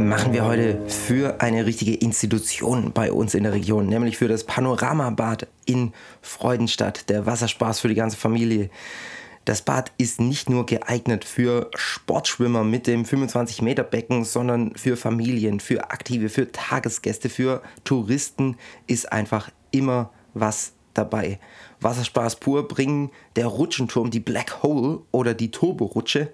machen 0.00 0.32
wir 0.32 0.44
heute 0.44 0.80
für 0.88 1.40
eine 1.40 1.66
richtige 1.66 1.94
Institution 1.94 2.92
bei 2.92 3.12
uns 3.12 3.34
in 3.34 3.42
der 3.42 3.52
Region, 3.52 3.86
nämlich 3.86 4.16
für 4.16 4.28
das 4.28 4.44
Panoramabad 4.44 5.46
in 5.66 5.92
Freudenstadt, 6.22 7.08
der 7.08 7.26
Wasserspaß 7.26 7.80
für 7.80 7.88
die 7.88 7.94
ganze 7.94 8.16
Familie. 8.16 8.70
Das 9.46 9.62
Bad 9.62 9.90
ist 9.96 10.20
nicht 10.20 10.50
nur 10.50 10.66
geeignet 10.66 11.24
für 11.24 11.70
Sportschwimmer 11.74 12.62
mit 12.62 12.86
dem 12.86 13.06
25 13.06 13.62
Meter 13.62 13.82
Becken, 13.82 14.24
sondern 14.24 14.74
für 14.76 14.96
Familien, 14.96 15.60
für 15.60 15.90
Aktive, 15.90 16.28
für 16.28 16.52
Tagesgäste, 16.52 17.30
für 17.30 17.62
Touristen 17.84 18.56
ist 18.86 19.10
einfach 19.10 19.50
immer 19.70 20.10
was 20.34 20.72
dabei. 20.92 21.40
Wasserspaß 21.80 22.36
pur 22.36 22.68
bringen 22.68 23.10
der 23.36 23.46
Rutschenturm, 23.46 24.10
die 24.10 24.20
Black 24.20 24.62
Hole 24.62 25.00
oder 25.10 25.32
die 25.32 25.50
Turborutsche. 25.50 26.30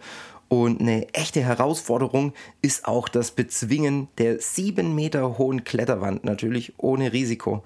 Und 0.49 0.81
eine 0.81 1.13
echte 1.13 1.43
Herausforderung 1.43 2.33
ist 2.63 2.87
auch 2.87 3.09
das 3.09 3.31
Bezwingen 3.33 4.09
der 4.19 4.41
sieben 4.41 4.95
Meter 4.95 5.39
hohen 5.39 5.65
Kletterwand, 5.65 6.25
natürlich 6.25 6.75
ohne 6.77 7.13
Risiko. 7.13 7.65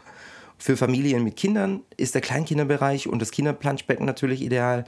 Für 0.60 0.76
Familien 0.76 1.24
mit 1.24 1.36
Kindern 1.36 1.82
ist 1.96 2.14
der 2.14 2.20
Kleinkinderbereich 2.20 3.08
und 3.08 3.22
das 3.22 3.30
Kinderplanschbecken 3.30 4.04
natürlich 4.04 4.42
ideal. 4.42 4.84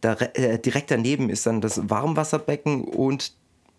Da, 0.00 0.14
äh, 0.14 0.60
direkt 0.60 0.92
daneben 0.92 1.30
ist 1.30 1.46
dann 1.46 1.60
das 1.60 1.90
Warmwasserbecken 1.90 2.84
und 2.84 3.32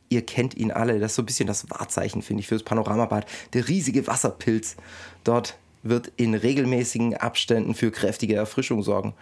ihr 0.09 0.25
kennt 0.25 0.57
ihn 0.57 0.71
alle. 0.71 0.99
Das 0.99 1.13
ist 1.13 1.15
so 1.15 1.21
ein 1.21 1.25
bisschen 1.25 1.47
das 1.47 1.69
Wahrzeichen, 1.69 2.21
finde 2.21 2.41
ich, 2.41 2.47
für 2.47 2.55
das 2.55 2.63
Panoramabad. 2.63 3.25
Der 3.53 3.65
riesige 3.69 4.07
Wasserpilz. 4.07 4.75
Dort 5.23 5.57
wird 5.83 6.11
in 6.17 6.35
regelmäßigen 6.35 7.15
Abständen 7.15 7.75
für 7.75 7.91
kräftige 7.91 8.35
Erfrischung 8.35 8.83
sorgen. 8.83 9.13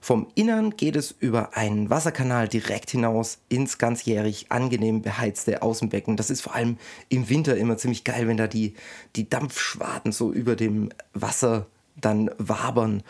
Vom 0.00 0.28
Innern 0.34 0.76
geht 0.76 0.96
es 0.96 1.10
über 1.10 1.56
einen 1.56 1.90
Wasserkanal 1.90 2.48
direkt 2.48 2.90
hinaus 2.90 3.38
ins 3.50 3.76
ganzjährig 3.76 4.46
angenehm 4.48 5.02
beheizte 5.02 5.60
Außenbecken. 5.62 6.16
Das 6.16 6.30
ist 6.30 6.40
vor 6.40 6.54
allem 6.54 6.78
im 7.10 7.28
Winter 7.28 7.56
immer 7.56 7.76
ziemlich 7.76 8.04
geil, 8.04 8.26
wenn 8.26 8.38
da 8.38 8.46
die, 8.46 8.74
die 9.14 9.28
Dampfschwaden 9.28 10.12
so 10.12 10.32
über 10.32 10.56
dem 10.56 10.88
Wasser 11.12 11.66
dann 12.00 12.30
wabern 12.38 13.02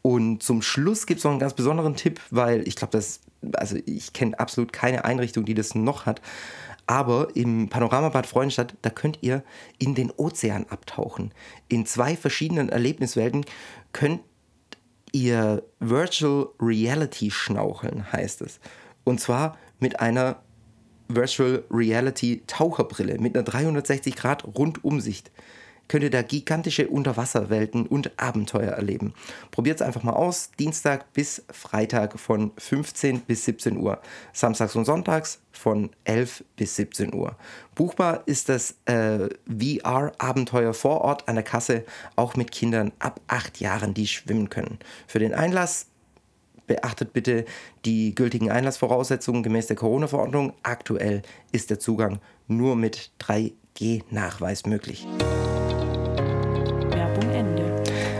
Und 0.00 0.42
zum 0.42 0.62
Schluss 0.62 1.06
gibt 1.06 1.18
es 1.18 1.24
noch 1.24 1.32
einen 1.32 1.40
ganz 1.40 1.52
besonderen 1.52 1.96
Tipp, 1.96 2.20
weil 2.30 2.66
ich 2.66 2.76
glaube, 2.76 2.92
das, 2.92 3.20
also 3.54 3.76
ich 3.84 4.14
kenne 4.14 4.38
absolut 4.40 4.72
keine 4.72 5.04
Einrichtung, 5.04 5.44
die 5.44 5.54
das 5.54 5.74
noch 5.74 6.06
hat. 6.06 6.22
Aber 6.86 7.36
im 7.36 7.68
Panoramabad 7.68 8.26
Freudenstadt, 8.26 8.74
da 8.80 8.88
könnt 8.88 9.18
ihr 9.20 9.44
in 9.78 9.94
den 9.94 10.10
Ozean 10.10 10.64
abtauchen. 10.70 11.32
In 11.68 11.84
zwei 11.84 12.16
verschiedenen 12.16 12.70
Erlebniswelten 12.70 13.44
könnt 13.92 14.22
ihr 15.12 15.62
Virtual 15.80 16.48
Reality 16.60 17.30
schnaucheln, 17.30 18.12
heißt 18.12 18.42
es. 18.42 18.60
Und 19.04 19.20
zwar 19.20 19.56
mit 19.80 20.00
einer 20.00 20.42
Virtual 21.08 21.64
Reality 21.70 22.42
Taucherbrille 22.46 23.18
mit 23.18 23.34
einer 23.34 23.44
360 23.44 24.14
Grad 24.14 24.44
Rundumsicht 24.44 25.30
könnt 25.88 26.04
ihr 26.04 26.10
da 26.10 26.22
gigantische 26.22 26.88
Unterwasserwelten 26.88 27.86
und 27.86 28.12
Abenteuer 28.18 28.72
erleben. 28.72 29.14
Probiert 29.50 29.80
es 29.80 29.86
einfach 29.86 30.02
mal 30.02 30.12
aus. 30.12 30.50
Dienstag 30.58 31.12
bis 31.12 31.42
Freitag 31.50 32.18
von 32.20 32.52
15 32.58 33.20
bis 33.22 33.44
17 33.46 33.76
Uhr. 33.78 34.00
Samstags 34.32 34.76
und 34.76 34.84
Sonntags 34.84 35.40
von 35.50 35.90
11 36.04 36.44
bis 36.56 36.76
17 36.76 37.12
Uhr. 37.14 37.36
Buchbar 37.74 38.22
ist 38.26 38.48
das 38.48 38.76
äh, 38.84 39.28
VR-Abenteuer 39.48 40.74
vor 40.74 41.00
Ort 41.00 41.28
an 41.28 41.34
der 41.34 41.44
Kasse, 41.44 41.84
auch 42.16 42.36
mit 42.36 42.52
Kindern 42.52 42.92
ab 42.98 43.20
8 43.28 43.60
Jahren, 43.60 43.94
die 43.94 44.06
schwimmen 44.06 44.50
können. 44.50 44.78
Für 45.06 45.18
den 45.18 45.34
Einlass 45.34 45.86
beachtet 46.68 47.12
bitte 47.12 47.44
die 47.84 48.14
gültigen 48.14 48.50
Einlassvoraussetzungen 48.50 49.42
gemäß 49.42 49.66
der 49.66 49.76
Corona-Verordnung. 49.76 50.52
Aktuell 50.62 51.22
ist 51.50 51.70
der 51.70 51.80
Zugang 51.80 52.20
nur 52.46 52.76
mit 52.76 53.10
3G-Nachweis 53.78 54.66
möglich. 54.66 55.06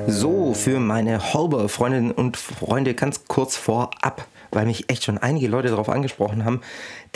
So, 0.07 0.55
für 0.55 0.81
meine 0.81 1.35
Holber-Freundinnen 1.35 2.13
und 2.13 2.37
Freunde 2.37 2.95
ganz 2.95 3.25
kurz 3.29 3.57
vorab, 3.57 4.27
weil 4.51 4.67
mich 4.67 4.89
echt 4.91 5.05
schon 5.05 5.19
einige 5.19 5.49
Leute 5.49 5.69
darauf 5.69 5.89
angesprochen 5.89 6.45
haben. 6.45 6.63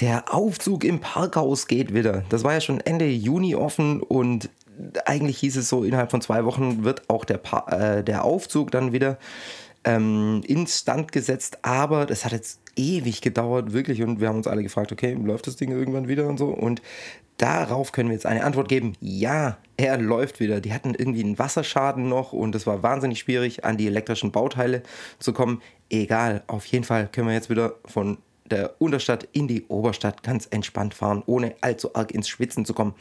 Der 0.00 0.34
Aufzug 0.34 0.84
im 0.84 1.00
Parkhaus 1.00 1.66
geht 1.66 1.94
wieder. 1.94 2.25
Das 2.28 2.44
war 2.44 2.52
ja 2.52 2.61
schon 2.61 2.80
Ende 2.80 3.06
Juni 3.08 3.54
offen 3.54 4.02
und 4.02 4.50
eigentlich 5.06 5.38
hieß 5.38 5.56
es 5.56 5.68
so, 5.68 5.84
innerhalb 5.84 6.11
von 6.11 6.20
zwei 6.20 6.44
Wochen 6.44 6.84
wird 6.84 7.08
auch 7.08 7.25
der, 7.25 7.38
pa 7.38 7.66
äh, 7.70 8.04
der 8.04 8.25
Aufzug 8.25 8.70
dann 8.70 8.92
wieder 8.92 9.18
ähm, 9.85 10.43
instand 10.47 11.12
gesetzt. 11.12 11.59
Aber 11.62 12.07
das 12.07 12.25
hat 12.25 12.33
jetzt 12.33 12.61
ewig 12.77 13.21
gedauert, 13.21 13.73
wirklich. 13.73 14.03
Und 14.03 14.21
wir 14.21 14.29
haben 14.29 14.37
uns 14.37 14.47
alle 14.47 14.62
gefragt, 14.62 14.93
okay, 14.93 15.15
läuft 15.15 15.47
das 15.47 15.57
Ding 15.57 15.71
irgendwann 15.71 16.09
wieder 16.09 16.27
und 16.29 16.39
so. 16.39 16.49
Und 16.49 16.83
Darauf 17.43 17.91
können 17.91 18.09
wir 18.09 18.15
jetzt 18.15 18.27
eine 18.27 18.45
Antwort 18.45 18.69
geben. 18.69 18.93
Ja, 19.01 19.59
er 19.77 19.99
läuft 19.99 20.39
wieder. 20.39 20.61
Die 20.61 20.73
hatten 20.73 20.95
irgendwie 20.95 21.25
einen 21.25 21.41
Wasserschaden 21.41 22.09
noch 22.09 22.33
und 22.33 22.55
es 22.55 22.69
war 22.69 22.85
wahnsinnig 22.85 23.19
schwierig, 23.19 23.65
an 23.65 23.77
die 23.77 23.89
elektrischen 23.89 24.31
Bauteile 24.31 24.85
zu 25.19 25.33
kommen. 25.33 25.61
Egal, 25.91 26.45
auf 26.47 26.65
jeden 26.67 26.85
Fall 26.85 27.09
können 27.11 27.27
wir 27.27 27.35
jetzt 27.35 27.51
wieder 27.51 27.75
von 27.85 28.19
der 28.45 28.81
Unterstadt 28.81 29.27
in 29.33 29.49
die 29.49 29.65
Oberstadt 29.67 30.23
ganz 30.23 30.47
entspannt 30.51 30.95
fahren, 30.95 31.25
ohne 31.27 31.57
allzu 31.62 31.95
arg 31.97 32.12
ins 32.12 32.29
Schwitzen 32.29 32.65
zu 32.65 32.75
kommen. 32.75 32.95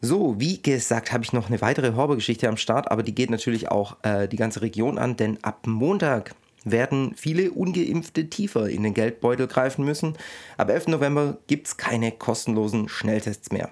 So, 0.00 0.38
wie 0.38 0.62
gesagt, 0.62 1.12
habe 1.12 1.24
ich 1.24 1.32
noch 1.32 1.48
eine 1.48 1.60
weitere 1.60 1.94
Horber-Geschichte 1.94 2.48
am 2.48 2.56
Start, 2.56 2.90
aber 2.90 3.02
die 3.02 3.14
geht 3.14 3.30
natürlich 3.30 3.68
auch 3.68 3.96
äh, 4.02 4.28
die 4.28 4.36
ganze 4.36 4.62
Region 4.62 4.96
an, 4.96 5.16
denn 5.16 5.42
ab 5.42 5.66
Montag 5.66 6.34
werden 6.64 7.14
viele 7.16 7.50
ungeimpfte 7.50 8.30
tiefer 8.30 8.68
in 8.68 8.84
den 8.84 8.94
Geldbeutel 8.94 9.48
greifen 9.48 9.84
müssen. 9.84 10.16
Ab 10.56 10.70
11. 10.70 10.88
November 10.88 11.38
gibt 11.48 11.66
es 11.66 11.76
keine 11.76 12.12
kostenlosen 12.12 12.88
Schnelltests 12.88 13.50
mehr. 13.50 13.70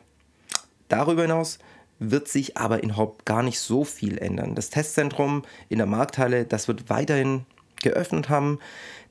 Darüber 0.89 1.23
hinaus 1.23 1.59
wird 1.99 2.29
sich 2.29 2.57
aber 2.57 2.83
in 2.83 2.97
Haupt 2.97 3.25
gar 3.25 3.43
nicht 3.43 3.61
so 3.61 3.85
viel 3.85 4.19
ändern. 4.19 4.55
Das 4.55 4.71
Testzentrum 4.71 5.45
in 5.69 5.79
der 5.79 5.87
Markthalle, 5.87 6.45
das 6.45 6.69
wird 6.69 6.91
weiterhin 6.91 7.47
geöffnet 7.83 8.29
haben. 8.29 8.59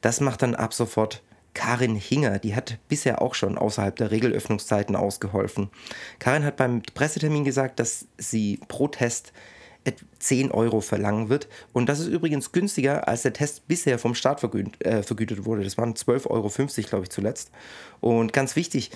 Das 0.02 0.20
macht 0.20 0.42
dann 0.42 0.56
ab 0.56 0.74
sofort 0.74 1.22
Karin 1.56 1.96
Hinger, 1.96 2.38
die 2.38 2.54
hat 2.54 2.78
bisher 2.90 3.22
auch 3.22 3.34
schon 3.34 3.58
außerhalb 3.58 3.96
der 3.96 4.12
Regelöffnungszeiten 4.12 4.96
ausgeholfen. 4.96 5.70
Karin 6.20 6.44
hat 6.44 6.58
beim 6.58 6.84
Pressetermin 6.94 7.44
gesagt, 7.44 7.80
dass 7.80 8.06
sie 8.18 8.60
pro 8.68 8.88
Test 8.88 9.34
10 10.20 10.52
Euro 10.52 10.82
verlangen 10.82 11.30
wird. 11.30 11.48
Und 11.72 11.88
das 11.90 12.00
ist 12.00 12.08
übrigens 12.08 12.52
günstiger, 12.52 13.08
als 13.08 13.22
der 13.22 13.34
Test 13.34 13.68
bisher 13.68 14.00
vom 14.00 14.16
Staat 14.16 14.40
vergütet, 14.40 14.84
äh, 14.84 15.04
vergütet 15.04 15.46
wurde. 15.46 15.64
Das 15.64 15.78
waren 15.78 15.94
12,50 15.94 16.30
Euro, 16.30 16.50
glaube 16.90 17.04
ich, 17.04 17.10
zuletzt. 17.10 17.52
Und 18.02 18.34
ganz 18.34 18.56
wichtig, 18.56 18.92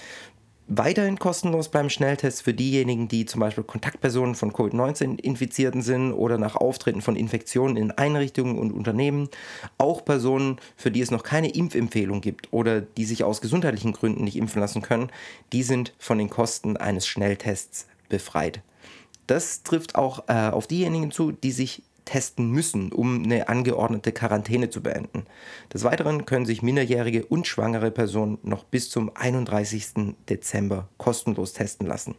weiterhin 0.69 1.17
kostenlos 1.17 1.69
beim 1.69 1.89
Schnelltest 1.89 2.43
für 2.43 2.53
diejenigen, 2.53 3.07
die 3.07 3.25
zum 3.25 3.41
Beispiel 3.41 3.63
Kontaktpersonen 3.63 4.35
von 4.35 4.53
Covid-19-Infizierten 4.53 5.81
sind 5.81 6.13
oder 6.13 6.37
nach 6.37 6.55
Auftreten 6.55 7.01
von 7.01 7.15
Infektionen 7.15 7.75
in 7.75 7.91
Einrichtungen 7.91 8.57
und 8.57 8.71
Unternehmen. 8.71 9.29
Auch 9.77 10.05
Personen, 10.05 10.57
für 10.77 10.91
die 10.91 11.01
es 11.01 11.11
noch 11.11 11.23
keine 11.23 11.49
Impfempfehlung 11.49 12.21
gibt 12.21 12.53
oder 12.53 12.81
die 12.81 13.05
sich 13.05 13.23
aus 13.23 13.41
gesundheitlichen 13.41 13.93
Gründen 13.93 14.23
nicht 14.23 14.37
impfen 14.37 14.61
lassen 14.61 14.83
können, 14.83 15.09
die 15.51 15.63
sind 15.63 15.93
von 15.97 16.19
den 16.19 16.29
Kosten 16.29 16.77
eines 16.77 17.07
Schnelltests 17.07 17.87
befreit. 18.07 18.61
Das 19.25 19.63
trifft 19.63 19.95
auch 19.95 20.23
äh, 20.27 20.49
auf 20.49 20.67
diejenigen 20.67 21.11
zu, 21.11 21.31
die 21.31 21.51
sich 21.51 21.83
testen 22.09 22.49
müssen, 22.49 22.91
um 22.91 23.23
eine 23.23 23.49
angeordnete 23.49 24.11
Quarantäne 24.11 24.71
zu 24.71 24.81
beenden. 24.81 25.25
Des 25.71 25.83
Weiteren 25.83 26.25
können 26.25 26.47
sich 26.47 26.63
minderjährige 26.63 27.23
und 27.23 27.45
schwangere 27.45 27.91
Personen 27.91 28.39
noch 28.41 28.63
bis 28.63 28.89
zum 28.89 29.11
31. 29.15 30.15
Dezember 30.27 30.89
kostenlos 30.97 31.53
testen 31.53 31.85
lassen. 31.85 32.15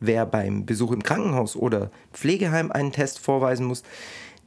Wer 0.00 0.24
beim 0.24 0.64
Besuch 0.64 0.92
im 0.92 1.02
Krankenhaus 1.02 1.54
oder 1.54 1.90
Pflegeheim 2.14 2.72
einen 2.72 2.92
Test 2.92 3.18
vorweisen 3.18 3.66
muss, 3.66 3.82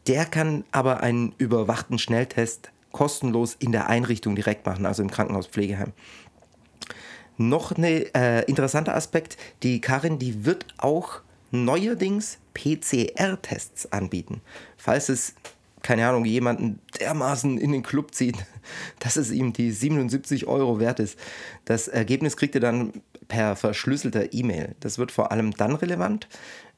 der 0.08 0.26
kann 0.26 0.64
aber 0.72 1.02
einen 1.04 1.36
überwachten 1.38 2.00
Schnelltest 2.00 2.72
kostenlos 2.92 3.56
in 3.60 3.72
der 3.72 3.90
Einrichtung 3.90 4.36
direkt 4.36 4.66
machen, 4.66 4.88
also 4.88 5.04
im 5.04 5.12
Krankenhaus, 5.12 5.46
Pflegeheim. 5.46 5.94
Noch 7.38 7.78
ein 7.78 7.84
äh, 7.84 8.42
interessanter 8.46 8.96
Aspekt, 8.96 9.38
die 9.62 9.82
Karin, 9.82 10.18
die 10.18 10.46
wird 10.46 10.66
auch 10.78 11.22
neuerdings 11.52 12.40
PCR-Tests 12.54 13.92
anbieten. 13.92 14.42
Falls 14.78 15.10
es, 15.10 15.34
keine 15.82 16.08
Ahnung, 16.08 16.26
jemanden 16.26 16.80
dermaßen 17.00 17.58
in 17.58 17.72
den 17.72 17.84
Club 17.84 18.14
zieht, 18.14 18.38
dass 19.00 19.16
es 19.16 19.32
ihm 19.32 19.54
die 19.54 19.72
77 19.72 20.48
Euro 20.48 20.80
wert 20.80 21.00
ist. 21.00 21.18
Das 21.66 21.88
Ergebnis 21.88 22.38
kriegt 22.38 22.56
ihr 22.56 22.62
dann 22.62 22.94
per 23.28 23.56
verschlüsselter 23.56 24.34
E-Mail. 24.34 24.76
Das 24.80 24.98
wird 24.98 25.12
vor 25.12 25.32
allem 25.32 25.52
dann 25.52 25.76
relevant, 25.76 26.28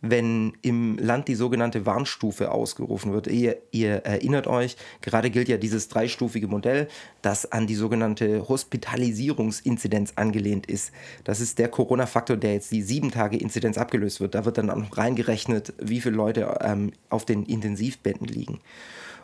wenn 0.01 0.53
im 0.63 0.98
Land 0.98 1.27
die 1.27 1.36
sogenannte 1.36 1.86
Warnstufe 1.86 2.51
ausgerufen 2.51 3.13
wird. 3.13 3.27
Ihr, 3.27 3.58
ihr, 3.72 3.98
erinnert 3.98 4.48
euch, 4.48 4.75
gerade 5.01 5.29
gilt 5.29 5.48
ja 5.48 5.58
dieses 5.58 5.88
dreistufige 5.88 6.48
Modell, 6.48 6.88
das 7.22 7.51
an 7.51 7.67
die 7.67 7.75
sogenannte 7.75 8.48
Hospitalisierungsinzidenz 8.50 10.13
angelehnt 10.15 10.65
ist. 10.65 10.91
Das 11.24 11.39
ist 11.39 11.60
der 11.60 11.70
Corona-Faktor, 11.70 12.38
der 12.38 12.53
jetzt 12.53 12.72
die 12.72 12.81
sieben 12.81 13.12
Tage 13.12 13.38
Inzidenz 13.38 13.77
abgelöst 13.77 14.20
wird. 14.20 14.34
Da 14.34 14.43
wird 14.46 14.58
dann 14.58 14.72
auch 14.72 14.77
noch 14.77 14.98
reingerechnet, 14.98 15.74
wie 15.79 16.01
viele 16.01 16.15
Leute 16.15 16.60
ähm, 16.62 16.93
auf 17.10 17.25
den 17.25 17.43
Intensivbetten 17.43 18.27
liegen. 18.27 18.60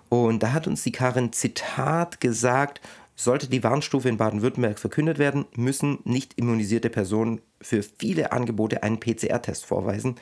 Und 0.10 0.44
da 0.44 0.54
hat 0.54 0.68
uns 0.68 0.84
die 0.84 0.92
Karin 0.92 1.34
Zitat 1.34 2.22
gesagt, 2.22 2.82
sollte 3.16 3.48
die 3.48 3.64
Warnstufe 3.64 4.08
in 4.08 4.18
Baden-Württemberg 4.18 4.78
verkündet 4.78 5.18
werden, 5.18 5.46
müssen 5.56 5.98
nicht 6.04 6.38
immunisierte 6.38 6.92
Personen 6.92 7.42
für 7.60 7.82
viele 7.82 8.32
Angebote 8.32 8.84
einen 8.84 9.00
PCR-Test 9.00 9.66
vorweisen. 9.66 10.16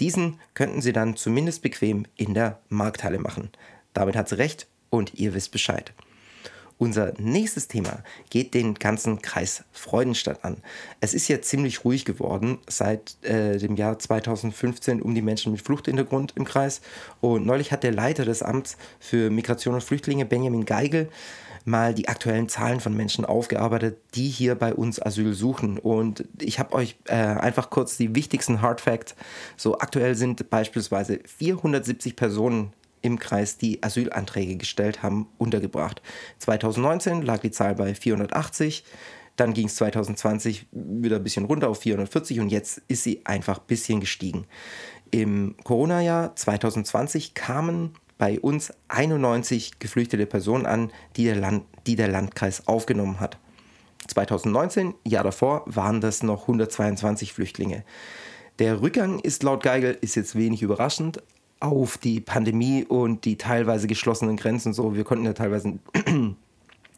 Diesen 0.00 0.40
könnten 0.54 0.82
Sie 0.82 0.92
dann 0.92 1.16
zumindest 1.16 1.62
bequem 1.62 2.06
in 2.16 2.34
der 2.34 2.60
Markthalle 2.68 3.18
machen. 3.18 3.50
Damit 3.92 4.16
hat 4.16 4.28
sie 4.28 4.38
recht 4.38 4.66
und 4.90 5.14
ihr 5.14 5.34
wisst 5.34 5.52
Bescheid. 5.52 5.92
Unser 6.76 7.12
nächstes 7.18 7.68
Thema 7.68 8.02
geht 8.30 8.52
den 8.52 8.74
ganzen 8.74 9.22
Kreis 9.22 9.62
Freudenstadt 9.72 10.44
an. 10.44 10.56
Es 11.00 11.14
ist 11.14 11.28
ja 11.28 11.40
ziemlich 11.40 11.84
ruhig 11.84 12.04
geworden 12.04 12.58
seit 12.68 13.16
äh, 13.22 13.58
dem 13.58 13.76
Jahr 13.76 13.98
2015 13.98 15.00
um 15.00 15.14
die 15.14 15.22
Menschen 15.22 15.52
mit 15.52 15.62
Fluchthintergrund 15.62 16.32
im 16.36 16.44
Kreis. 16.44 16.80
Und 17.20 17.46
neulich 17.46 17.70
hat 17.70 17.84
der 17.84 17.92
Leiter 17.92 18.24
des 18.24 18.42
Amts 18.42 18.76
für 18.98 19.30
Migration 19.30 19.74
und 19.74 19.84
Flüchtlinge, 19.84 20.24
Benjamin 20.24 20.64
Geigel, 20.64 21.08
mal 21.64 21.94
die 21.94 22.08
aktuellen 22.08 22.48
Zahlen 22.48 22.80
von 22.80 22.94
Menschen 22.94 23.24
aufgearbeitet, 23.24 23.98
die 24.14 24.28
hier 24.28 24.56
bei 24.56 24.74
uns 24.74 25.00
Asyl 25.00 25.32
suchen. 25.32 25.78
Und 25.78 26.24
ich 26.40 26.58
habe 26.58 26.74
euch 26.74 26.96
äh, 27.06 27.14
einfach 27.14 27.70
kurz 27.70 27.96
die 27.96 28.14
wichtigsten 28.14 28.62
Hard 28.62 28.80
Facts. 28.80 29.14
So 29.56 29.78
aktuell 29.78 30.14
sind 30.16 30.50
beispielsweise 30.50 31.20
470 31.38 32.16
Personen 32.16 32.72
im 33.04 33.18
Kreis, 33.18 33.58
die 33.58 33.82
Asylanträge 33.82 34.56
gestellt 34.56 35.02
haben, 35.02 35.28
untergebracht. 35.38 36.02
2019 36.38 37.22
lag 37.22 37.40
die 37.40 37.50
Zahl 37.50 37.74
bei 37.74 37.94
480. 37.94 38.84
Dann 39.36 39.52
ging 39.52 39.66
es 39.66 39.76
2020 39.76 40.66
wieder 40.72 41.16
ein 41.16 41.22
bisschen 41.22 41.44
runter 41.44 41.68
auf 41.68 41.80
440 41.80 42.40
und 42.40 42.50
jetzt 42.50 42.82
ist 42.88 43.02
sie 43.02 43.22
einfach 43.24 43.58
ein 43.58 43.66
bisschen 43.66 44.00
gestiegen. 44.00 44.46
Im 45.10 45.56
Corona-Jahr 45.64 46.34
2020 46.36 47.34
kamen 47.34 47.94
bei 48.16 48.40
uns 48.40 48.72
91 48.88 49.78
geflüchtete 49.80 50.26
Personen 50.26 50.66
an, 50.66 50.92
die 51.16 51.24
der, 51.24 51.36
Land, 51.36 51.64
die 51.86 51.96
der 51.96 52.08
Landkreis 52.08 52.66
aufgenommen 52.68 53.20
hat. 53.20 53.38
2019, 54.06 54.94
Jahr 55.06 55.24
davor, 55.24 55.62
waren 55.66 56.00
das 56.00 56.22
noch 56.22 56.42
122 56.42 57.32
Flüchtlinge. 57.32 57.84
Der 58.60 58.82
Rückgang 58.82 59.18
ist 59.18 59.42
laut 59.42 59.64
Geigel 59.64 59.98
ist 60.00 60.14
jetzt 60.14 60.36
wenig 60.36 60.62
überraschend, 60.62 61.22
auf 61.64 61.96
die 61.96 62.20
Pandemie 62.20 62.84
und 62.84 63.24
die 63.24 63.38
teilweise 63.38 63.86
geschlossenen 63.86 64.36
Grenzen 64.36 64.74
so. 64.74 64.94
Wir 64.94 65.04
konnten 65.04 65.24
ja 65.24 65.32
teilweise 65.32 65.78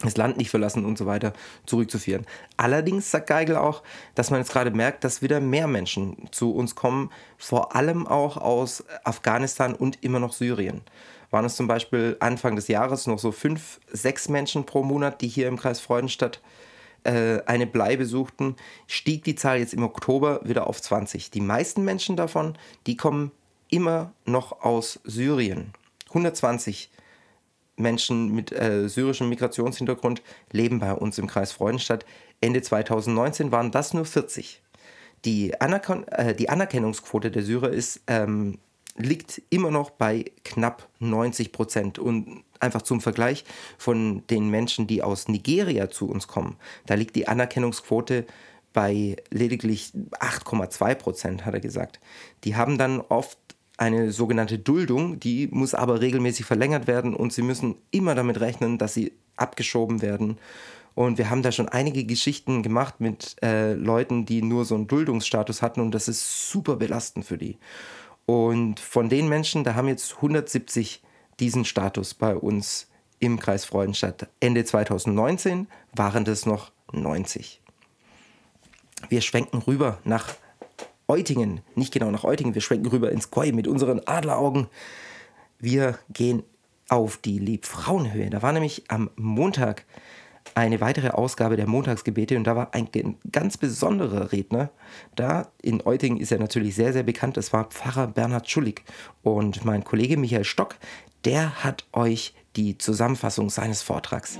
das 0.00 0.16
Land 0.16 0.36
nicht 0.36 0.50
verlassen 0.50 0.84
und 0.84 0.98
so 0.98 1.06
weiter 1.06 1.32
zurückzuführen. 1.66 2.26
Allerdings 2.56 3.10
sagt 3.10 3.28
Geigel 3.28 3.56
auch, 3.56 3.82
dass 4.16 4.30
man 4.30 4.40
jetzt 4.40 4.52
gerade 4.52 4.72
merkt, 4.72 5.04
dass 5.04 5.22
wieder 5.22 5.40
mehr 5.40 5.68
Menschen 5.68 6.28
zu 6.32 6.52
uns 6.52 6.74
kommen, 6.74 7.10
vor 7.38 7.76
allem 7.76 8.06
auch 8.08 8.36
aus 8.36 8.84
Afghanistan 9.04 9.74
und 9.74 10.02
immer 10.02 10.18
noch 10.18 10.32
Syrien. 10.32 10.82
Waren 11.30 11.44
es 11.44 11.56
zum 11.56 11.68
Beispiel 11.68 12.16
Anfang 12.18 12.56
des 12.56 12.68
Jahres 12.68 13.06
noch 13.06 13.18
so 13.18 13.30
fünf, 13.30 13.80
sechs 13.92 14.28
Menschen 14.28 14.66
pro 14.66 14.82
Monat, 14.82 15.20
die 15.20 15.28
hier 15.28 15.48
im 15.48 15.56
Kreis 15.56 15.80
Freudenstadt 15.80 16.40
äh, 17.04 17.40
eine 17.46 17.66
Blei 17.66 17.96
besuchten, 17.96 18.56
stieg 18.88 19.22
die 19.22 19.36
Zahl 19.36 19.58
jetzt 19.58 19.74
im 19.74 19.84
Oktober 19.84 20.40
wieder 20.42 20.66
auf 20.66 20.82
20. 20.82 21.30
Die 21.30 21.40
meisten 21.40 21.84
Menschen 21.84 22.16
davon, 22.16 22.58
die 22.86 22.96
kommen 22.96 23.30
immer 23.70 24.12
noch 24.24 24.62
aus 24.62 25.00
Syrien. 25.04 25.72
120 26.08 26.90
Menschen 27.76 28.34
mit 28.34 28.52
äh, 28.52 28.88
syrischem 28.88 29.28
Migrationshintergrund 29.28 30.22
leben 30.50 30.78
bei 30.78 30.92
uns 30.92 31.18
im 31.18 31.26
Kreis 31.26 31.52
Freudenstadt. 31.52 32.06
Ende 32.40 32.62
2019 32.62 33.52
waren 33.52 33.70
das 33.70 33.94
nur 33.94 34.04
40. 34.04 34.62
Die, 35.24 35.60
Anerken 35.60 36.06
äh, 36.08 36.34
die 36.34 36.48
Anerkennungsquote 36.48 37.30
der 37.30 37.42
Syrer 37.42 37.70
ist, 37.70 38.00
ähm, 38.06 38.58
liegt 38.96 39.42
immer 39.50 39.70
noch 39.70 39.90
bei 39.90 40.24
knapp 40.44 40.88
90 41.00 41.52
Prozent. 41.52 41.98
Und 41.98 42.44
einfach 42.60 42.82
zum 42.82 43.00
Vergleich 43.00 43.44
von 43.76 44.22
den 44.28 44.48
Menschen, 44.48 44.86
die 44.86 45.02
aus 45.02 45.28
Nigeria 45.28 45.90
zu 45.90 46.08
uns 46.08 46.28
kommen, 46.28 46.56
da 46.86 46.94
liegt 46.94 47.16
die 47.16 47.28
Anerkennungsquote 47.28 48.26
bei 48.72 49.16
lediglich 49.30 49.92
8,2 50.20 50.94
Prozent, 50.94 51.46
hat 51.46 51.54
er 51.54 51.60
gesagt. 51.60 52.00
Die 52.44 52.56
haben 52.56 52.76
dann 52.76 53.00
oft 53.00 53.38
eine 53.76 54.10
sogenannte 54.12 54.58
Duldung, 54.58 55.20
die 55.20 55.48
muss 55.48 55.74
aber 55.74 56.00
regelmäßig 56.00 56.46
verlängert 56.46 56.86
werden 56.86 57.14
und 57.14 57.32
sie 57.32 57.42
müssen 57.42 57.76
immer 57.90 58.14
damit 58.14 58.40
rechnen, 58.40 58.78
dass 58.78 58.94
sie 58.94 59.12
abgeschoben 59.36 60.02
werden. 60.02 60.38
Und 60.94 61.18
wir 61.18 61.28
haben 61.28 61.42
da 61.42 61.52
schon 61.52 61.68
einige 61.68 62.04
Geschichten 62.04 62.62
gemacht 62.62 63.00
mit 63.00 63.36
äh, 63.42 63.74
Leuten, 63.74 64.24
die 64.24 64.40
nur 64.40 64.64
so 64.64 64.74
einen 64.74 64.86
Duldungsstatus 64.86 65.60
hatten 65.60 65.80
und 65.80 65.94
das 65.94 66.08
ist 66.08 66.50
super 66.50 66.76
belastend 66.76 67.26
für 67.26 67.36
die. 67.36 67.58
Und 68.24 68.80
von 68.80 69.08
den 69.08 69.28
Menschen, 69.28 69.62
da 69.62 69.74
haben 69.74 69.88
jetzt 69.88 70.16
170 70.16 71.02
diesen 71.38 71.66
Status 71.66 72.14
bei 72.14 72.34
uns 72.34 72.88
im 73.18 73.38
Kreis 73.38 73.66
Freudenstadt. 73.66 74.28
Ende 74.40 74.64
2019 74.64 75.68
waren 75.94 76.24
das 76.24 76.46
noch 76.46 76.72
90. 76.92 77.60
Wir 79.08 79.20
schwenken 79.20 79.58
rüber 79.58 79.98
nach 80.04 80.34
Eutingen, 81.08 81.60
nicht 81.74 81.92
genau 81.92 82.10
nach 82.10 82.24
Eutingen, 82.24 82.54
wir 82.54 82.62
schwenken 82.62 82.88
rüber 82.88 83.12
ins 83.12 83.30
Koi 83.30 83.52
mit 83.52 83.68
unseren 83.68 84.00
Adleraugen. 84.06 84.66
Wir 85.58 85.98
gehen 86.12 86.42
auf 86.88 87.16
die 87.16 87.38
Liebfrauenhöhe. 87.38 88.30
Da 88.30 88.42
war 88.42 88.52
nämlich 88.52 88.84
am 88.88 89.10
Montag 89.16 89.84
eine 90.54 90.80
weitere 90.80 91.10
Ausgabe 91.10 91.56
der 91.56 91.68
Montagsgebete 91.68 92.36
und 92.36 92.44
da 92.44 92.56
war 92.56 92.74
ein 92.74 92.88
ganz 93.30 93.56
besonderer 93.56 94.32
Redner. 94.32 94.70
Da 95.14 95.48
in 95.62 95.84
Eutingen 95.84 96.18
ist 96.18 96.32
er 96.32 96.38
natürlich 96.38 96.74
sehr, 96.74 96.92
sehr 96.92 97.02
bekannt. 97.02 97.36
Das 97.36 97.52
war 97.52 97.64
Pfarrer 97.64 98.06
Bernhard 98.06 98.48
Schulig. 98.48 98.84
Und 99.22 99.64
mein 99.64 99.84
Kollege 99.84 100.16
Michael 100.16 100.44
Stock, 100.44 100.76
der 101.24 101.64
hat 101.64 101.86
euch 101.92 102.34
die 102.56 102.78
Zusammenfassung 102.78 103.50
seines 103.50 103.82
Vortrags. 103.82 104.38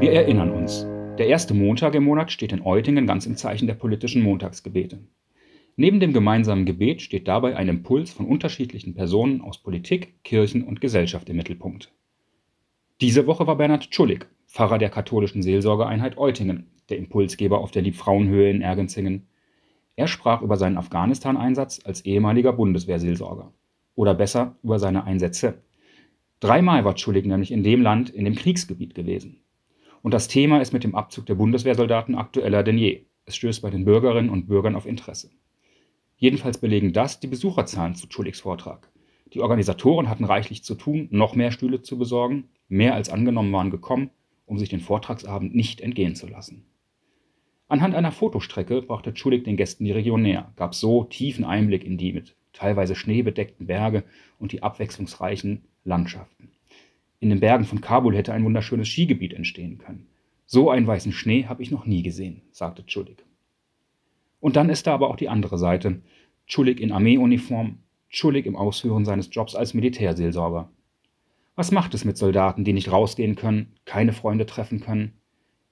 Wir 0.00 0.12
erinnern 0.12 0.50
uns, 0.50 0.86
der 1.18 1.28
erste 1.28 1.54
Montag 1.54 1.94
im 1.94 2.04
Monat 2.04 2.30
steht 2.30 2.52
in 2.52 2.62
Eutingen 2.62 3.06
ganz 3.06 3.26
im 3.26 3.36
Zeichen 3.36 3.66
der 3.66 3.74
politischen 3.74 4.22
Montagsgebete. 4.22 5.00
Neben 5.76 6.00
dem 6.00 6.12
gemeinsamen 6.12 6.64
Gebet 6.64 7.02
steht 7.02 7.28
dabei 7.28 7.56
ein 7.56 7.68
Impuls 7.68 8.10
von 8.10 8.26
unterschiedlichen 8.26 8.94
Personen 8.94 9.42
aus 9.42 9.62
Politik, 9.62 10.22
Kirchen 10.24 10.62
und 10.62 10.80
Gesellschaft 10.80 11.28
im 11.28 11.36
Mittelpunkt. 11.36 11.92
Diese 13.00 13.26
Woche 13.26 13.46
war 13.46 13.56
Bernhard 13.56 13.90
Tschulik, 13.90 14.26
Pfarrer 14.46 14.78
der 14.78 14.88
katholischen 14.88 15.42
Seelsorgeeinheit 15.42 16.16
Eutingen, 16.16 16.70
der 16.88 16.96
Impulsgeber 16.96 17.60
auf 17.60 17.70
der 17.70 17.82
Liebfrauenhöhe 17.82 18.50
in 18.50 18.62
Ergenzingen. 18.62 19.26
Er 19.96 20.06
sprach 20.06 20.40
über 20.40 20.56
seinen 20.56 20.78
Afghanistan-Einsatz 20.78 21.80
als 21.84 22.06
ehemaliger 22.06 22.54
Bundeswehrseelsorger. 22.54 23.52
Oder 23.94 24.14
besser 24.14 24.56
über 24.62 24.78
seine 24.78 25.04
Einsätze. 25.04 25.62
Dreimal 26.40 26.84
war 26.84 26.94
Tschulik 26.94 27.26
nämlich 27.26 27.52
in 27.52 27.62
dem 27.62 27.82
Land 27.82 28.10
in 28.10 28.24
dem 28.24 28.34
Kriegsgebiet 28.34 28.94
gewesen. 28.94 29.42
Und 30.06 30.14
das 30.14 30.28
Thema 30.28 30.60
ist 30.60 30.72
mit 30.72 30.84
dem 30.84 30.94
Abzug 30.94 31.26
der 31.26 31.34
Bundeswehrsoldaten 31.34 32.14
aktueller 32.14 32.62
denn 32.62 32.78
je. 32.78 33.06
Es 33.24 33.34
stößt 33.34 33.60
bei 33.60 33.70
den 33.70 33.84
Bürgerinnen 33.84 34.30
und 34.30 34.46
Bürgern 34.46 34.76
auf 34.76 34.86
Interesse. 34.86 35.30
Jedenfalls 36.16 36.58
belegen 36.58 36.92
das 36.92 37.18
die 37.18 37.26
Besucherzahlen 37.26 37.96
zu 37.96 38.06
Tschuliks 38.06 38.38
Vortrag. 38.38 38.88
Die 39.32 39.40
Organisatoren 39.40 40.08
hatten 40.08 40.22
reichlich 40.22 40.62
zu 40.62 40.76
tun, 40.76 41.08
noch 41.10 41.34
mehr 41.34 41.50
Stühle 41.50 41.82
zu 41.82 41.98
besorgen. 41.98 42.44
Mehr 42.68 42.94
als 42.94 43.10
angenommen 43.10 43.52
waren 43.52 43.72
gekommen, 43.72 44.10
um 44.44 44.60
sich 44.60 44.68
den 44.68 44.78
Vortragsabend 44.78 45.56
nicht 45.56 45.80
entgehen 45.80 46.14
zu 46.14 46.28
lassen. 46.28 46.66
Anhand 47.66 47.96
einer 47.96 48.12
Fotostrecke 48.12 48.82
brachte 48.82 49.12
Tschulik 49.12 49.42
den 49.42 49.56
Gästen 49.56 49.86
die 49.86 49.90
Region 49.90 50.22
näher, 50.22 50.52
gab 50.54 50.76
so 50.76 51.02
tiefen 51.02 51.44
Einblick 51.44 51.82
in 51.82 51.98
die 51.98 52.12
mit 52.12 52.36
teilweise 52.52 52.94
schneebedeckten 52.94 53.66
Berge 53.66 54.04
und 54.38 54.52
die 54.52 54.62
abwechslungsreichen 54.62 55.64
Landschaften. 55.82 56.52
In 57.18 57.30
den 57.30 57.40
Bergen 57.40 57.64
von 57.64 57.80
Kabul 57.80 58.14
hätte 58.14 58.32
ein 58.32 58.44
wunderschönes 58.44 58.88
Skigebiet 58.88 59.32
entstehen 59.32 59.78
können. 59.78 60.06
So 60.44 60.70
einen 60.70 60.86
weißen 60.86 61.12
Schnee 61.12 61.46
habe 61.46 61.62
ich 61.62 61.70
noch 61.70 61.86
nie 61.86 62.02
gesehen, 62.02 62.42
sagte 62.52 62.84
Tschulik. 62.84 63.24
Und 64.38 64.56
dann 64.56 64.68
ist 64.68 64.86
da 64.86 64.94
aber 64.94 65.08
auch 65.08 65.16
die 65.16 65.28
andere 65.28 65.58
Seite. 65.58 66.02
Tschulik 66.46 66.78
in 66.78 66.92
Armeeuniform, 66.92 67.78
Tschulik 68.10 68.46
im 68.46 68.54
Ausführen 68.54 69.04
seines 69.04 69.30
Jobs 69.32 69.54
als 69.54 69.74
Militärseelsorger. 69.74 70.70
Was 71.56 71.72
macht 71.72 71.94
es 71.94 72.04
mit 72.04 72.18
Soldaten, 72.18 72.64
die 72.64 72.74
nicht 72.74 72.92
rausgehen 72.92 73.34
können, 73.34 73.74
keine 73.86 74.12
Freunde 74.12 74.44
treffen 74.44 74.80
können? 74.80 75.14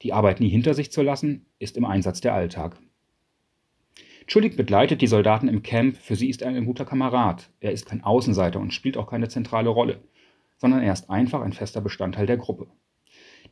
Die 0.02 0.12
Arbeit 0.12 0.40
nie 0.40 0.48
hinter 0.48 0.74
sich 0.74 0.90
zu 0.90 1.02
lassen, 1.02 1.46
ist 1.58 1.76
im 1.76 1.84
Einsatz 1.84 2.20
der 2.20 2.34
Alltag. 2.34 2.78
Tschulik 4.26 4.56
begleitet 4.56 5.02
die 5.02 5.06
Soldaten 5.06 5.48
im 5.48 5.62
Camp, 5.62 5.98
für 5.98 6.16
sie 6.16 6.30
ist 6.30 6.40
er 6.40 6.48
ein 6.48 6.64
guter 6.64 6.86
Kamerad. 6.86 7.50
Er 7.60 7.72
ist 7.72 7.84
kein 7.84 8.02
Außenseiter 8.02 8.58
und 8.58 8.72
spielt 8.72 8.96
auch 8.96 9.06
keine 9.06 9.28
zentrale 9.28 9.68
Rolle 9.68 10.00
sondern 10.56 10.82
er 10.82 10.92
ist 10.92 11.10
einfach 11.10 11.40
ein 11.42 11.52
fester 11.52 11.80
Bestandteil 11.80 12.26
der 12.26 12.36
Gruppe. 12.36 12.68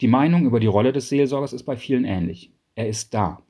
Die 0.00 0.08
Meinung 0.08 0.46
über 0.46 0.60
die 0.60 0.66
Rolle 0.66 0.92
des 0.92 1.08
Seelsorgers 1.08 1.52
ist 1.52 1.64
bei 1.64 1.76
vielen 1.76 2.04
ähnlich. 2.04 2.52
Er 2.74 2.88
ist 2.88 3.14
da. 3.14 3.42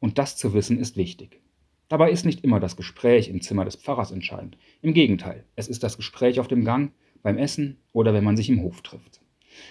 Und 0.00 0.18
das 0.18 0.36
zu 0.36 0.52
wissen 0.54 0.78
ist 0.78 0.96
wichtig. 0.96 1.40
Dabei 1.88 2.10
ist 2.10 2.26
nicht 2.26 2.42
immer 2.42 2.58
das 2.58 2.76
Gespräch 2.76 3.28
im 3.28 3.40
Zimmer 3.40 3.64
des 3.64 3.76
Pfarrers 3.76 4.10
entscheidend. 4.10 4.58
Im 4.82 4.92
Gegenteil, 4.92 5.44
es 5.54 5.68
ist 5.68 5.82
das 5.82 5.96
Gespräch 5.96 6.40
auf 6.40 6.48
dem 6.48 6.64
Gang, 6.64 6.92
beim 7.22 7.38
Essen 7.38 7.78
oder 7.92 8.12
wenn 8.12 8.24
man 8.24 8.36
sich 8.36 8.48
im 8.48 8.62
Hof 8.62 8.82
trifft. 8.82 9.20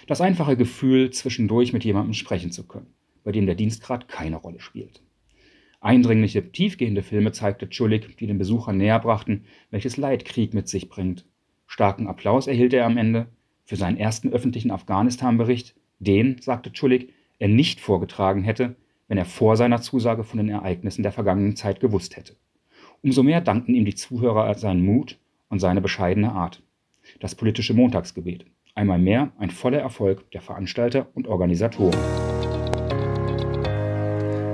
Das 0.06 0.20
einfache 0.20 0.56
Gefühl, 0.56 1.10
zwischendurch 1.10 1.72
mit 1.72 1.84
jemandem 1.84 2.14
sprechen 2.14 2.50
zu 2.50 2.66
können, 2.66 2.94
bei 3.22 3.32
dem 3.32 3.46
der 3.46 3.54
Dienstgrad 3.54 4.08
keine 4.08 4.36
Rolle 4.36 4.60
spielt. 4.60 5.02
Eindringliche, 5.80 6.50
tiefgehende 6.50 7.02
Filme 7.02 7.32
zeigte 7.32 7.68
Tschulik, 7.68 8.16
die 8.16 8.26
den 8.26 8.38
Besuchern 8.38 8.78
näher 8.78 8.98
brachten, 8.98 9.44
welches 9.70 9.96
Leid 9.96 10.24
Krieg 10.24 10.54
mit 10.54 10.68
sich 10.68 10.88
bringt 10.88 11.26
Starken 11.66 12.06
Applaus 12.06 12.46
erhielt 12.46 12.72
er 12.72 12.86
am 12.86 12.96
Ende 12.96 13.26
für 13.64 13.76
seinen 13.76 13.98
ersten 13.98 14.32
öffentlichen 14.32 14.70
Afghanistan-Bericht, 14.70 15.74
den, 15.98 16.40
sagte 16.40 16.72
Tschulik, 16.72 17.12
er 17.38 17.48
nicht 17.48 17.80
vorgetragen 17.80 18.42
hätte, 18.42 18.76
wenn 19.08 19.18
er 19.18 19.24
vor 19.24 19.56
seiner 19.56 19.80
Zusage 19.80 20.24
von 20.24 20.38
den 20.38 20.48
Ereignissen 20.48 21.02
der 21.02 21.12
vergangenen 21.12 21.56
Zeit 21.56 21.80
gewusst 21.80 22.16
hätte. 22.16 22.36
Umso 23.02 23.22
mehr 23.22 23.40
dankten 23.40 23.74
ihm 23.74 23.84
die 23.84 23.94
Zuhörer 23.94 24.52
seinen 24.54 24.84
Mut 24.84 25.18
und 25.48 25.58
seine 25.58 25.80
bescheidene 25.80 26.32
Art. 26.32 26.62
Das 27.20 27.34
politische 27.34 27.74
Montagsgebet. 27.74 28.46
Einmal 28.74 28.98
mehr 28.98 29.32
ein 29.38 29.50
voller 29.50 29.78
Erfolg 29.78 30.30
der 30.32 30.42
Veranstalter 30.42 31.08
und 31.14 31.28
Organisatoren. 31.28 31.98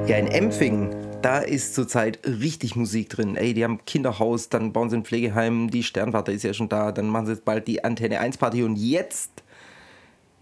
Ja, 0.07 0.17
in 0.17 0.27
Empfingen 0.27 1.12
da 1.25 1.39
ist 1.39 1.75
zurzeit 1.75 2.21
richtig 2.27 2.77
Musik 2.77 3.09
drin. 3.09 3.37
Ey, 3.37 3.55
die 3.55 3.65
haben 3.65 3.85
Kinderhaus, 3.85 4.49
dann 4.49 4.73
bauen 4.73 4.91
sie 4.91 4.97
ein 4.97 5.05
Pflegeheim, 5.05 5.71
die 5.71 5.83
Sternwarte 5.83 6.33
ist 6.33 6.43
ja 6.43 6.53
schon 6.53 6.69
da, 6.69 6.93
dann 6.93 7.09
machen 7.09 7.27
sie 7.27 7.33
jetzt 7.33 7.45
bald 7.45 7.67
die 7.69 7.85
Antenne 7.85 8.21
1 8.21 8.39
Party 8.39 8.63
und 8.63 8.77
jetzt 8.77 9.43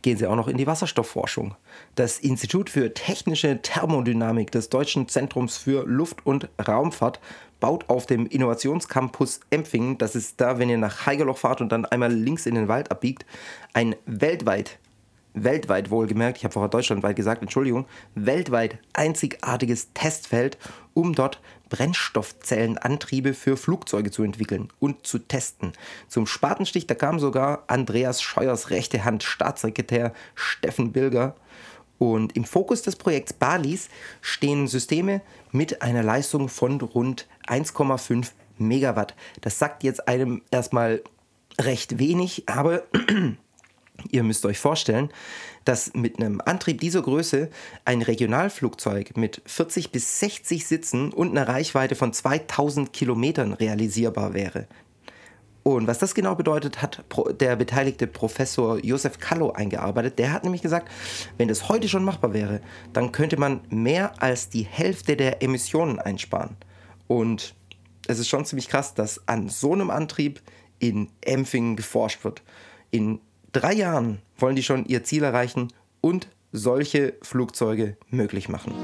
gehen 0.02 0.16
sie 0.16 0.26
auch 0.26 0.36
noch 0.36 0.48
in 0.48 0.56
die 0.56 0.66
Wasserstoffforschung. 0.66 1.54
Das 1.94 2.18
Institut 2.18 2.70
für 2.70 2.94
technische 2.94 3.60
Thermodynamik 3.60 4.50
des 4.50 4.70
Deutschen 4.70 5.08
Zentrums 5.08 5.58
für 5.58 5.86
Luft- 5.86 6.24
und 6.24 6.48
Raumfahrt 6.66 7.20
baut 7.60 7.88
auf 7.88 8.06
dem 8.06 8.26
Innovationscampus 8.26 9.40
Empfingen, 9.50 9.98
das 9.98 10.16
ist 10.16 10.40
da, 10.40 10.58
wenn 10.58 10.70
ihr 10.70 10.78
nach 10.78 11.04
Heigerloch 11.04 11.36
fahrt 11.36 11.60
und 11.60 11.70
dann 11.70 11.84
einmal 11.84 12.12
links 12.12 12.46
in 12.46 12.54
den 12.54 12.68
Wald 12.68 12.90
abbiegt, 12.90 13.26
ein 13.74 13.94
weltweit 14.06 14.78
weltweit 15.34 15.90
wohlgemerkt, 15.90 16.38
ich 16.38 16.44
habe 16.44 16.52
vorher 16.52 16.68
deutschlandweit 16.68 17.16
gesagt, 17.16 17.42
Entschuldigung, 17.42 17.86
weltweit 18.14 18.78
einzigartiges 18.92 19.92
Testfeld, 19.92 20.58
um 20.94 21.14
dort 21.14 21.40
Brennstoffzellenantriebe 21.68 23.32
für 23.32 23.56
Flugzeuge 23.56 24.10
zu 24.10 24.22
entwickeln 24.22 24.68
und 24.80 25.06
zu 25.06 25.18
testen. 25.18 25.72
Zum 26.08 26.26
Spatenstich, 26.26 26.86
da 26.86 26.94
kam 26.94 27.18
sogar 27.18 27.64
Andreas 27.68 28.20
Scheuers 28.20 28.70
rechte 28.70 29.04
Hand 29.04 29.22
Staatssekretär 29.22 30.12
Steffen 30.34 30.92
Bilger. 30.92 31.36
Und 31.98 32.34
im 32.34 32.44
Fokus 32.44 32.82
des 32.82 32.96
Projekts 32.96 33.34
Balis 33.34 33.88
stehen 34.20 34.66
Systeme 34.66 35.20
mit 35.52 35.82
einer 35.82 36.02
Leistung 36.02 36.48
von 36.48 36.80
rund 36.80 37.28
1,5 37.46 38.30
Megawatt. 38.58 39.14
Das 39.42 39.58
sagt 39.58 39.84
jetzt 39.84 40.08
einem 40.08 40.42
erstmal 40.50 41.02
recht 41.60 41.98
wenig, 41.98 42.48
aber 42.48 42.84
ihr 44.10 44.22
müsst 44.22 44.44
euch 44.46 44.58
vorstellen, 44.58 45.10
dass 45.64 45.92
mit 45.94 46.18
einem 46.18 46.40
Antrieb 46.44 46.80
dieser 46.80 47.02
Größe 47.02 47.50
ein 47.84 48.02
Regionalflugzeug 48.02 49.16
mit 49.16 49.42
40 49.46 49.92
bis 49.92 50.20
60 50.20 50.66
Sitzen 50.66 51.12
und 51.12 51.30
einer 51.30 51.48
Reichweite 51.48 51.94
von 51.94 52.12
2000 52.12 52.92
Kilometern 52.92 53.52
realisierbar 53.52 54.34
wäre. 54.34 54.66
Und 55.62 55.86
was 55.86 55.98
das 55.98 56.14
genau 56.14 56.34
bedeutet, 56.34 56.80
hat 56.80 57.04
der 57.38 57.54
beteiligte 57.56 58.06
Professor 58.06 58.78
Josef 58.78 59.18
Kallo 59.18 59.52
eingearbeitet. 59.52 60.18
Der 60.18 60.32
hat 60.32 60.42
nämlich 60.42 60.62
gesagt, 60.62 60.90
wenn 61.36 61.48
das 61.48 61.68
heute 61.68 61.88
schon 61.88 62.04
machbar 62.04 62.32
wäre, 62.32 62.60
dann 62.92 63.12
könnte 63.12 63.38
man 63.38 63.60
mehr 63.68 64.22
als 64.22 64.48
die 64.48 64.62
Hälfte 64.62 65.16
der 65.16 65.42
Emissionen 65.42 65.98
einsparen. 65.98 66.56
Und 67.08 67.54
es 68.06 68.18
ist 68.18 68.28
schon 68.28 68.46
ziemlich 68.46 68.68
krass, 68.68 68.94
dass 68.94 69.28
an 69.28 69.48
so 69.48 69.72
einem 69.74 69.90
Antrieb 69.90 70.40
in 70.78 71.10
Empfingen 71.20 71.76
geforscht 71.76 72.24
wird. 72.24 72.42
In 72.90 73.20
drei 73.52 73.72
Jahren 73.74 74.18
wollen 74.38 74.56
die 74.56 74.62
schon 74.62 74.84
ihr 74.86 75.04
Ziel 75.04 75.22
erreichen 75.22 75.68
und 76.00 76.28
solche 76.52 77.14
Flugzeuge 77.22 77.96
möglich 78.10 78.48
machen. 78.48 78.74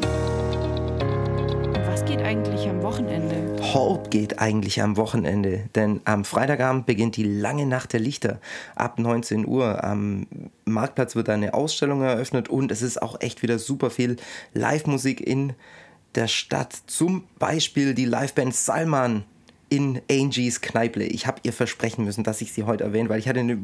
Was 1.87 2.05
geht 2.05 2.21
eigentlich 2.21 2.69
am 2.69 2.83
Wochenende? 2.83 3.63
Hort 3.73 4.11
geht 4.11 4.39
eigentlich 4.39 4.83
am 4.83 4.97
Wochenende, 4.97 5.69
denn 5.75 6.01
am 6.05 6.25
Freitagabend 6.25 6.87
beginnt 6.87 7.17
die 7.17 7.25
lange 7.25 7.67
Nacht 7.67 7.93
der 7.93 8.01
Lichter 8.01 8.41
ab 8.75 8.99
19 8.99 9.47
Uhr. 9.47 9.83
Am 9.83 10.27
Marktplatz 10.65 11.17
wird 11.17 11.29
eine 11.31 11.55
Ausstellung 11.55 12.03
eröffnet 12.03 12.49
und 12.49 12.71
es 12.71 12.83
ist 12.83 13.01
auch 13.01 13.21
echt 13.21 13.43
wieder 13.43 13.59
super 13.59 13.91
viel 13.91 14.17
Live-Musik 14.53 15.21
in 15.21 15.55
der 16.15 16.29
Stadt. 16.29 16.77
Zum 16.87 17.25
Beispiel 17.39 17.95
die 17.95 18.05
Liveband 18.05 18.55
Salman 18.55 19.25
in 19.69 20.01
Angies 20.11 20.61
Kneiple. 20.61 21.05
Ich 21.05 21.27
habe 21.27 21.41
ihr 21.43 21.53
versprechen 21.53 22.05
müssen, 22.05 22.23
dass 22.23 22.41
ich 22.41 22.53
sie 22.53 22.63
heute 22.63 22.85
erwähne, 22.85 23.09
weil 23.09 23.19
ich 23.19 23.29
hatte 23.29 23.41
eine 23.41 23.55
äh, 23.55 23.59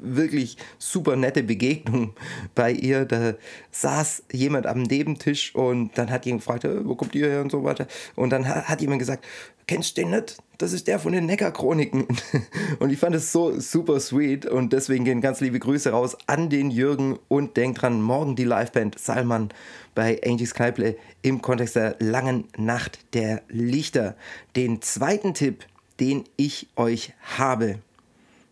wirklich 0.00 0.56
super 0.78 1.14
nette 1.14 1.42
Begegnung 1.42 2.14
bei 2.54 2.72
ihr. 2.72 3.04
Da 3.04 3.34
saß 3.70 4.24
jemand 4.32 4.66
am 4.66 4.82
Nebentisch 4.82 5.54
und 5.54 5.96
dann 5.96 6.10
hat 6.10 6.26
jemand 6.26 6.42
gefragt, 6.42 6.64
äh, 6.64 6.84
wo 6.84 6.96
kommt 6.96 7.14
ihr 7.14 7.28
her 7.28 7.40
und 7.42 7.52
so 7.52 7.62
weiter. 7.62 7.86
Und 8.16 8.30
dann 8.30 8.46
hat 8.46 8.80
jemand 8.80 8.98
gesagt, 8.98 9.24
kennst 9.66 9.96
du 9.96 10.02
den 10.02 10.10
nicht? 10.10 10.36
Das 10.58 10.72
ist 10.72 10.86
der 10.86 10.98
von 10.98 11.12
den 11.12 11.26
Neckar-Chroniken. 11.26 12.06
Und 12.78 12.90
ich 12.90 12.98
fand 12.98 13.14
es 13.14 13.30
so 13.30 13.58
super 13.60 14.00
sweet 14.00 14.46
und 14.46 14.72
deswegen 14.72 15.04
gehen 15.04 15.20
ganz 15.20 15.40
liebe 15.40 15.58
Grüße 15.58 15.90
raus 15.90 16.16
an 16.26 16.48
den 16.48 16.70
Jürgen 16.70 17.18
und 17.28 17.56
denkt 17.56 17.82
dran, 17.82 18.00
morgen 18.00 18.36
die 18.36 18.44
Liveband 18.44 18.98
Salman 18.98 19.50
bei 19.94 20.20
Angies 20.24 20.54
Kneiple 20.54 20.96
im 21.22 21.42
Kontext 21.42 21.76
der 21.76 21.96
langen 21.98 22.44
Nacht 22.56 23.00
der 23.12 23.42
Lichter. 23.48 24.16
Den 24.54 24.80
zweiten 24.80 25.34
Tipp, 25.34 25.66
den 26.00 26.24
ich 26.36 26.68
euch 26.76 27.12
habe, 27.36 27.78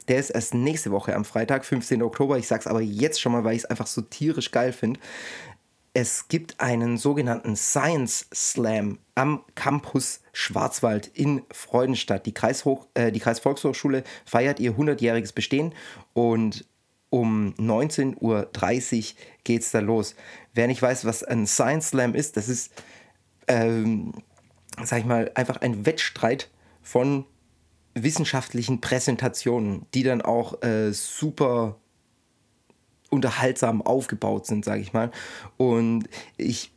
der 0.09 0.19
ist 0.19 0.31
erst 0.31 0.53
nächste 0.53 0.91
Woche 0.91 1.15
am 1.15 1.25
Freitag, 1.25 1.65
15. 1.65 2.03
Oktober. 2.03 2.37
Ich 2.37 2.47
sag's 2.47 2.67
aber 2.67 2.83
jetzt 2.83 3.21
schon 3.21 3.33
mal, 3.33 3.45
weil 3.45 3.57
ich 3.57 3.63
es 3.63 3.71
einfach 3.71 3.87
so 3.87 4.03
tierisch 4.03 4.51
geil 4.51 4.73
finde. 4.73 5.01
Es 5.97 6.27
gibt 6.27 6.59
einen 6.59 6.99
sogenannten 6.99 7.55
Science 7.55 8.27
Slam 8.35 8.99
am 9.15 9.45
Campus 9.55 10.23
Schwarzwald 10.33 11.07
in 11.07 11.43
Freudenstadt. 11.53 12.27
Die, 12.27 12.35
Kreishoch, 12.35 12.89
äh, 12.95 13.13
die 13.13 13.21
Kreisvolkshochschule 13.21 14.03
feiert 14.25 14.59
ihr 14.59 14.73
100-jähriges 14.73 15.33
Bestehen 15.33 15.73
und 16.13 16.67
um 17.11 17.55
19.30 17.61 18.17
Uhr 18.21 18.51
geht 19.45 19.63
es 19.63 19.71
da 19.71 19.79
los. 19.79 20.17
Wer 20.53 20.67
nicht 20.67 20.83
weiß, 20.83 21.05
was 21.05 21.23
ein 21.23 21.47
Science 21.47 21.91
Slam 21.91 22.17
ist, 22.17 22.37
das 22.37 22.49
ist, 22.49 22.73
ähm, 23.47 24.15
sag 24.83 24.99
ich 24.99 25.05
mal, 25.05 25.31
einfach 25.37 25.59
ein 25.59 25.87
Wettstreit 25.87 26.51
von 26.83 27.25
wissenschaftlichen 27.95 28.81
Präsentationen, 28.81 29.87
die 29.95 30.03
dann 30.03 30.23
auch 30.23 30.61
äh, 30.65 30.93
super 30.93 31.79
unterhaltsam 33.15 33.81
aufgebaut 33.83 34.47
sind, 34.47 34.65
sage 34.65 34.83
ich 34.83 34.93
mal. 34.93 35.11
Und 35.57 36.09
ich 36.37 36.73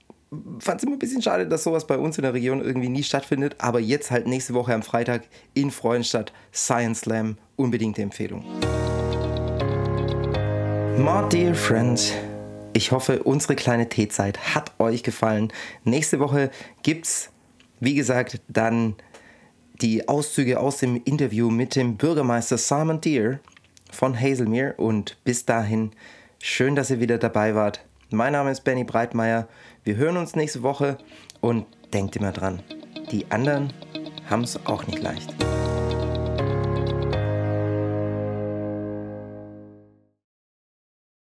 fand 0.60 0.80
es 0.80 0.84
immer 0.84 0.96
ein 0.96 1.00
bisschen 1.00 1.22
schade, 1.22 1.48
dass 1.48 1.64
sowas 1.64 1.88
bei 1.88 1.98
uns 1.98 2.18
in 2.18 2.24
der 2.24 2.34
Region 2.34 2.62
irgendwie 2.62 2.90
nie 2.90 3.04
stattfindet. 3.04 3.56
Aber 3.60 3.80
jetzt 3.80 4.12
halt 4.12 4.28
nächste 4.28 4.54
Woche 4.54 4.74
am 4.74 4.84
Freitag 4.84 5.24
in 5.54 5.72
Freudenstadt 5.72 6.34
Science 6.54 7.02
Slam. 7.02 7.38
Unbedingte 7.56 8.02
Empfehlung. 8.02 8.44
My 10.98 11.28
dear 11.30 11.54
friends, 11.54 12.12
ich 12.74 12.92
hoffe, 12.92 13.24
unsere 13.24 13.56
kleine 13.56 13.88
Teezeit 13.88 14.56
hat 14.56 14.72
euch 14.80 15.04
gefallen. 15.04 15.54
Nächste 15.84 16.20
Woche 16.20 16.52
gibt's, 16.84 17.30
wie 17.80 17.96
gesagt, 17.96 18.42
dann 18.48 18.96
die 19.82 20.08
Auszüge 20.08 20.60
aus 20.60 20.78
dem 20.78 21.02
Interview 21.06 21.50
mit 21.50 21.76
dem 21.76 21.98
Bürgermeister 21.98 22.58
Simon 22.58 23.00
Deere 23.00 23.40
von 23.92 24.20
Hazelmere. 24.20 24.74
Und 24.78 25.18
bis 25.24 25.46
dahin 25.46 25.92
Schön, 26.40 26.76
dass 26.76 26.92
ihr 26.92 27.00
wieder 27.00 27.18
dabei 27.18 27.56
wart. 27.56 27.82
Mein 28.12 28.34
Name 28.34 28.52
ist 28.52 28.64
Benny 28.64 28.84
Breitmeier. 28.84 29.48
Wir 29.84 29.96
hören 29.96 30.18
uns 30.18 30.36
nächste 30.36 30.62
Woche 30.62 30.98
und 31.42 31.66
denkt 31.94 32.16
immer 32.16 32.32
dran, 32.32 32.62
die 33.12 33.30
anderen 33.32 33.74
haben 34.30 34.44
es 34.44 34.64
auch 34.68 34.86
nicht 34.86 35.02
leicht. 35.02 35.34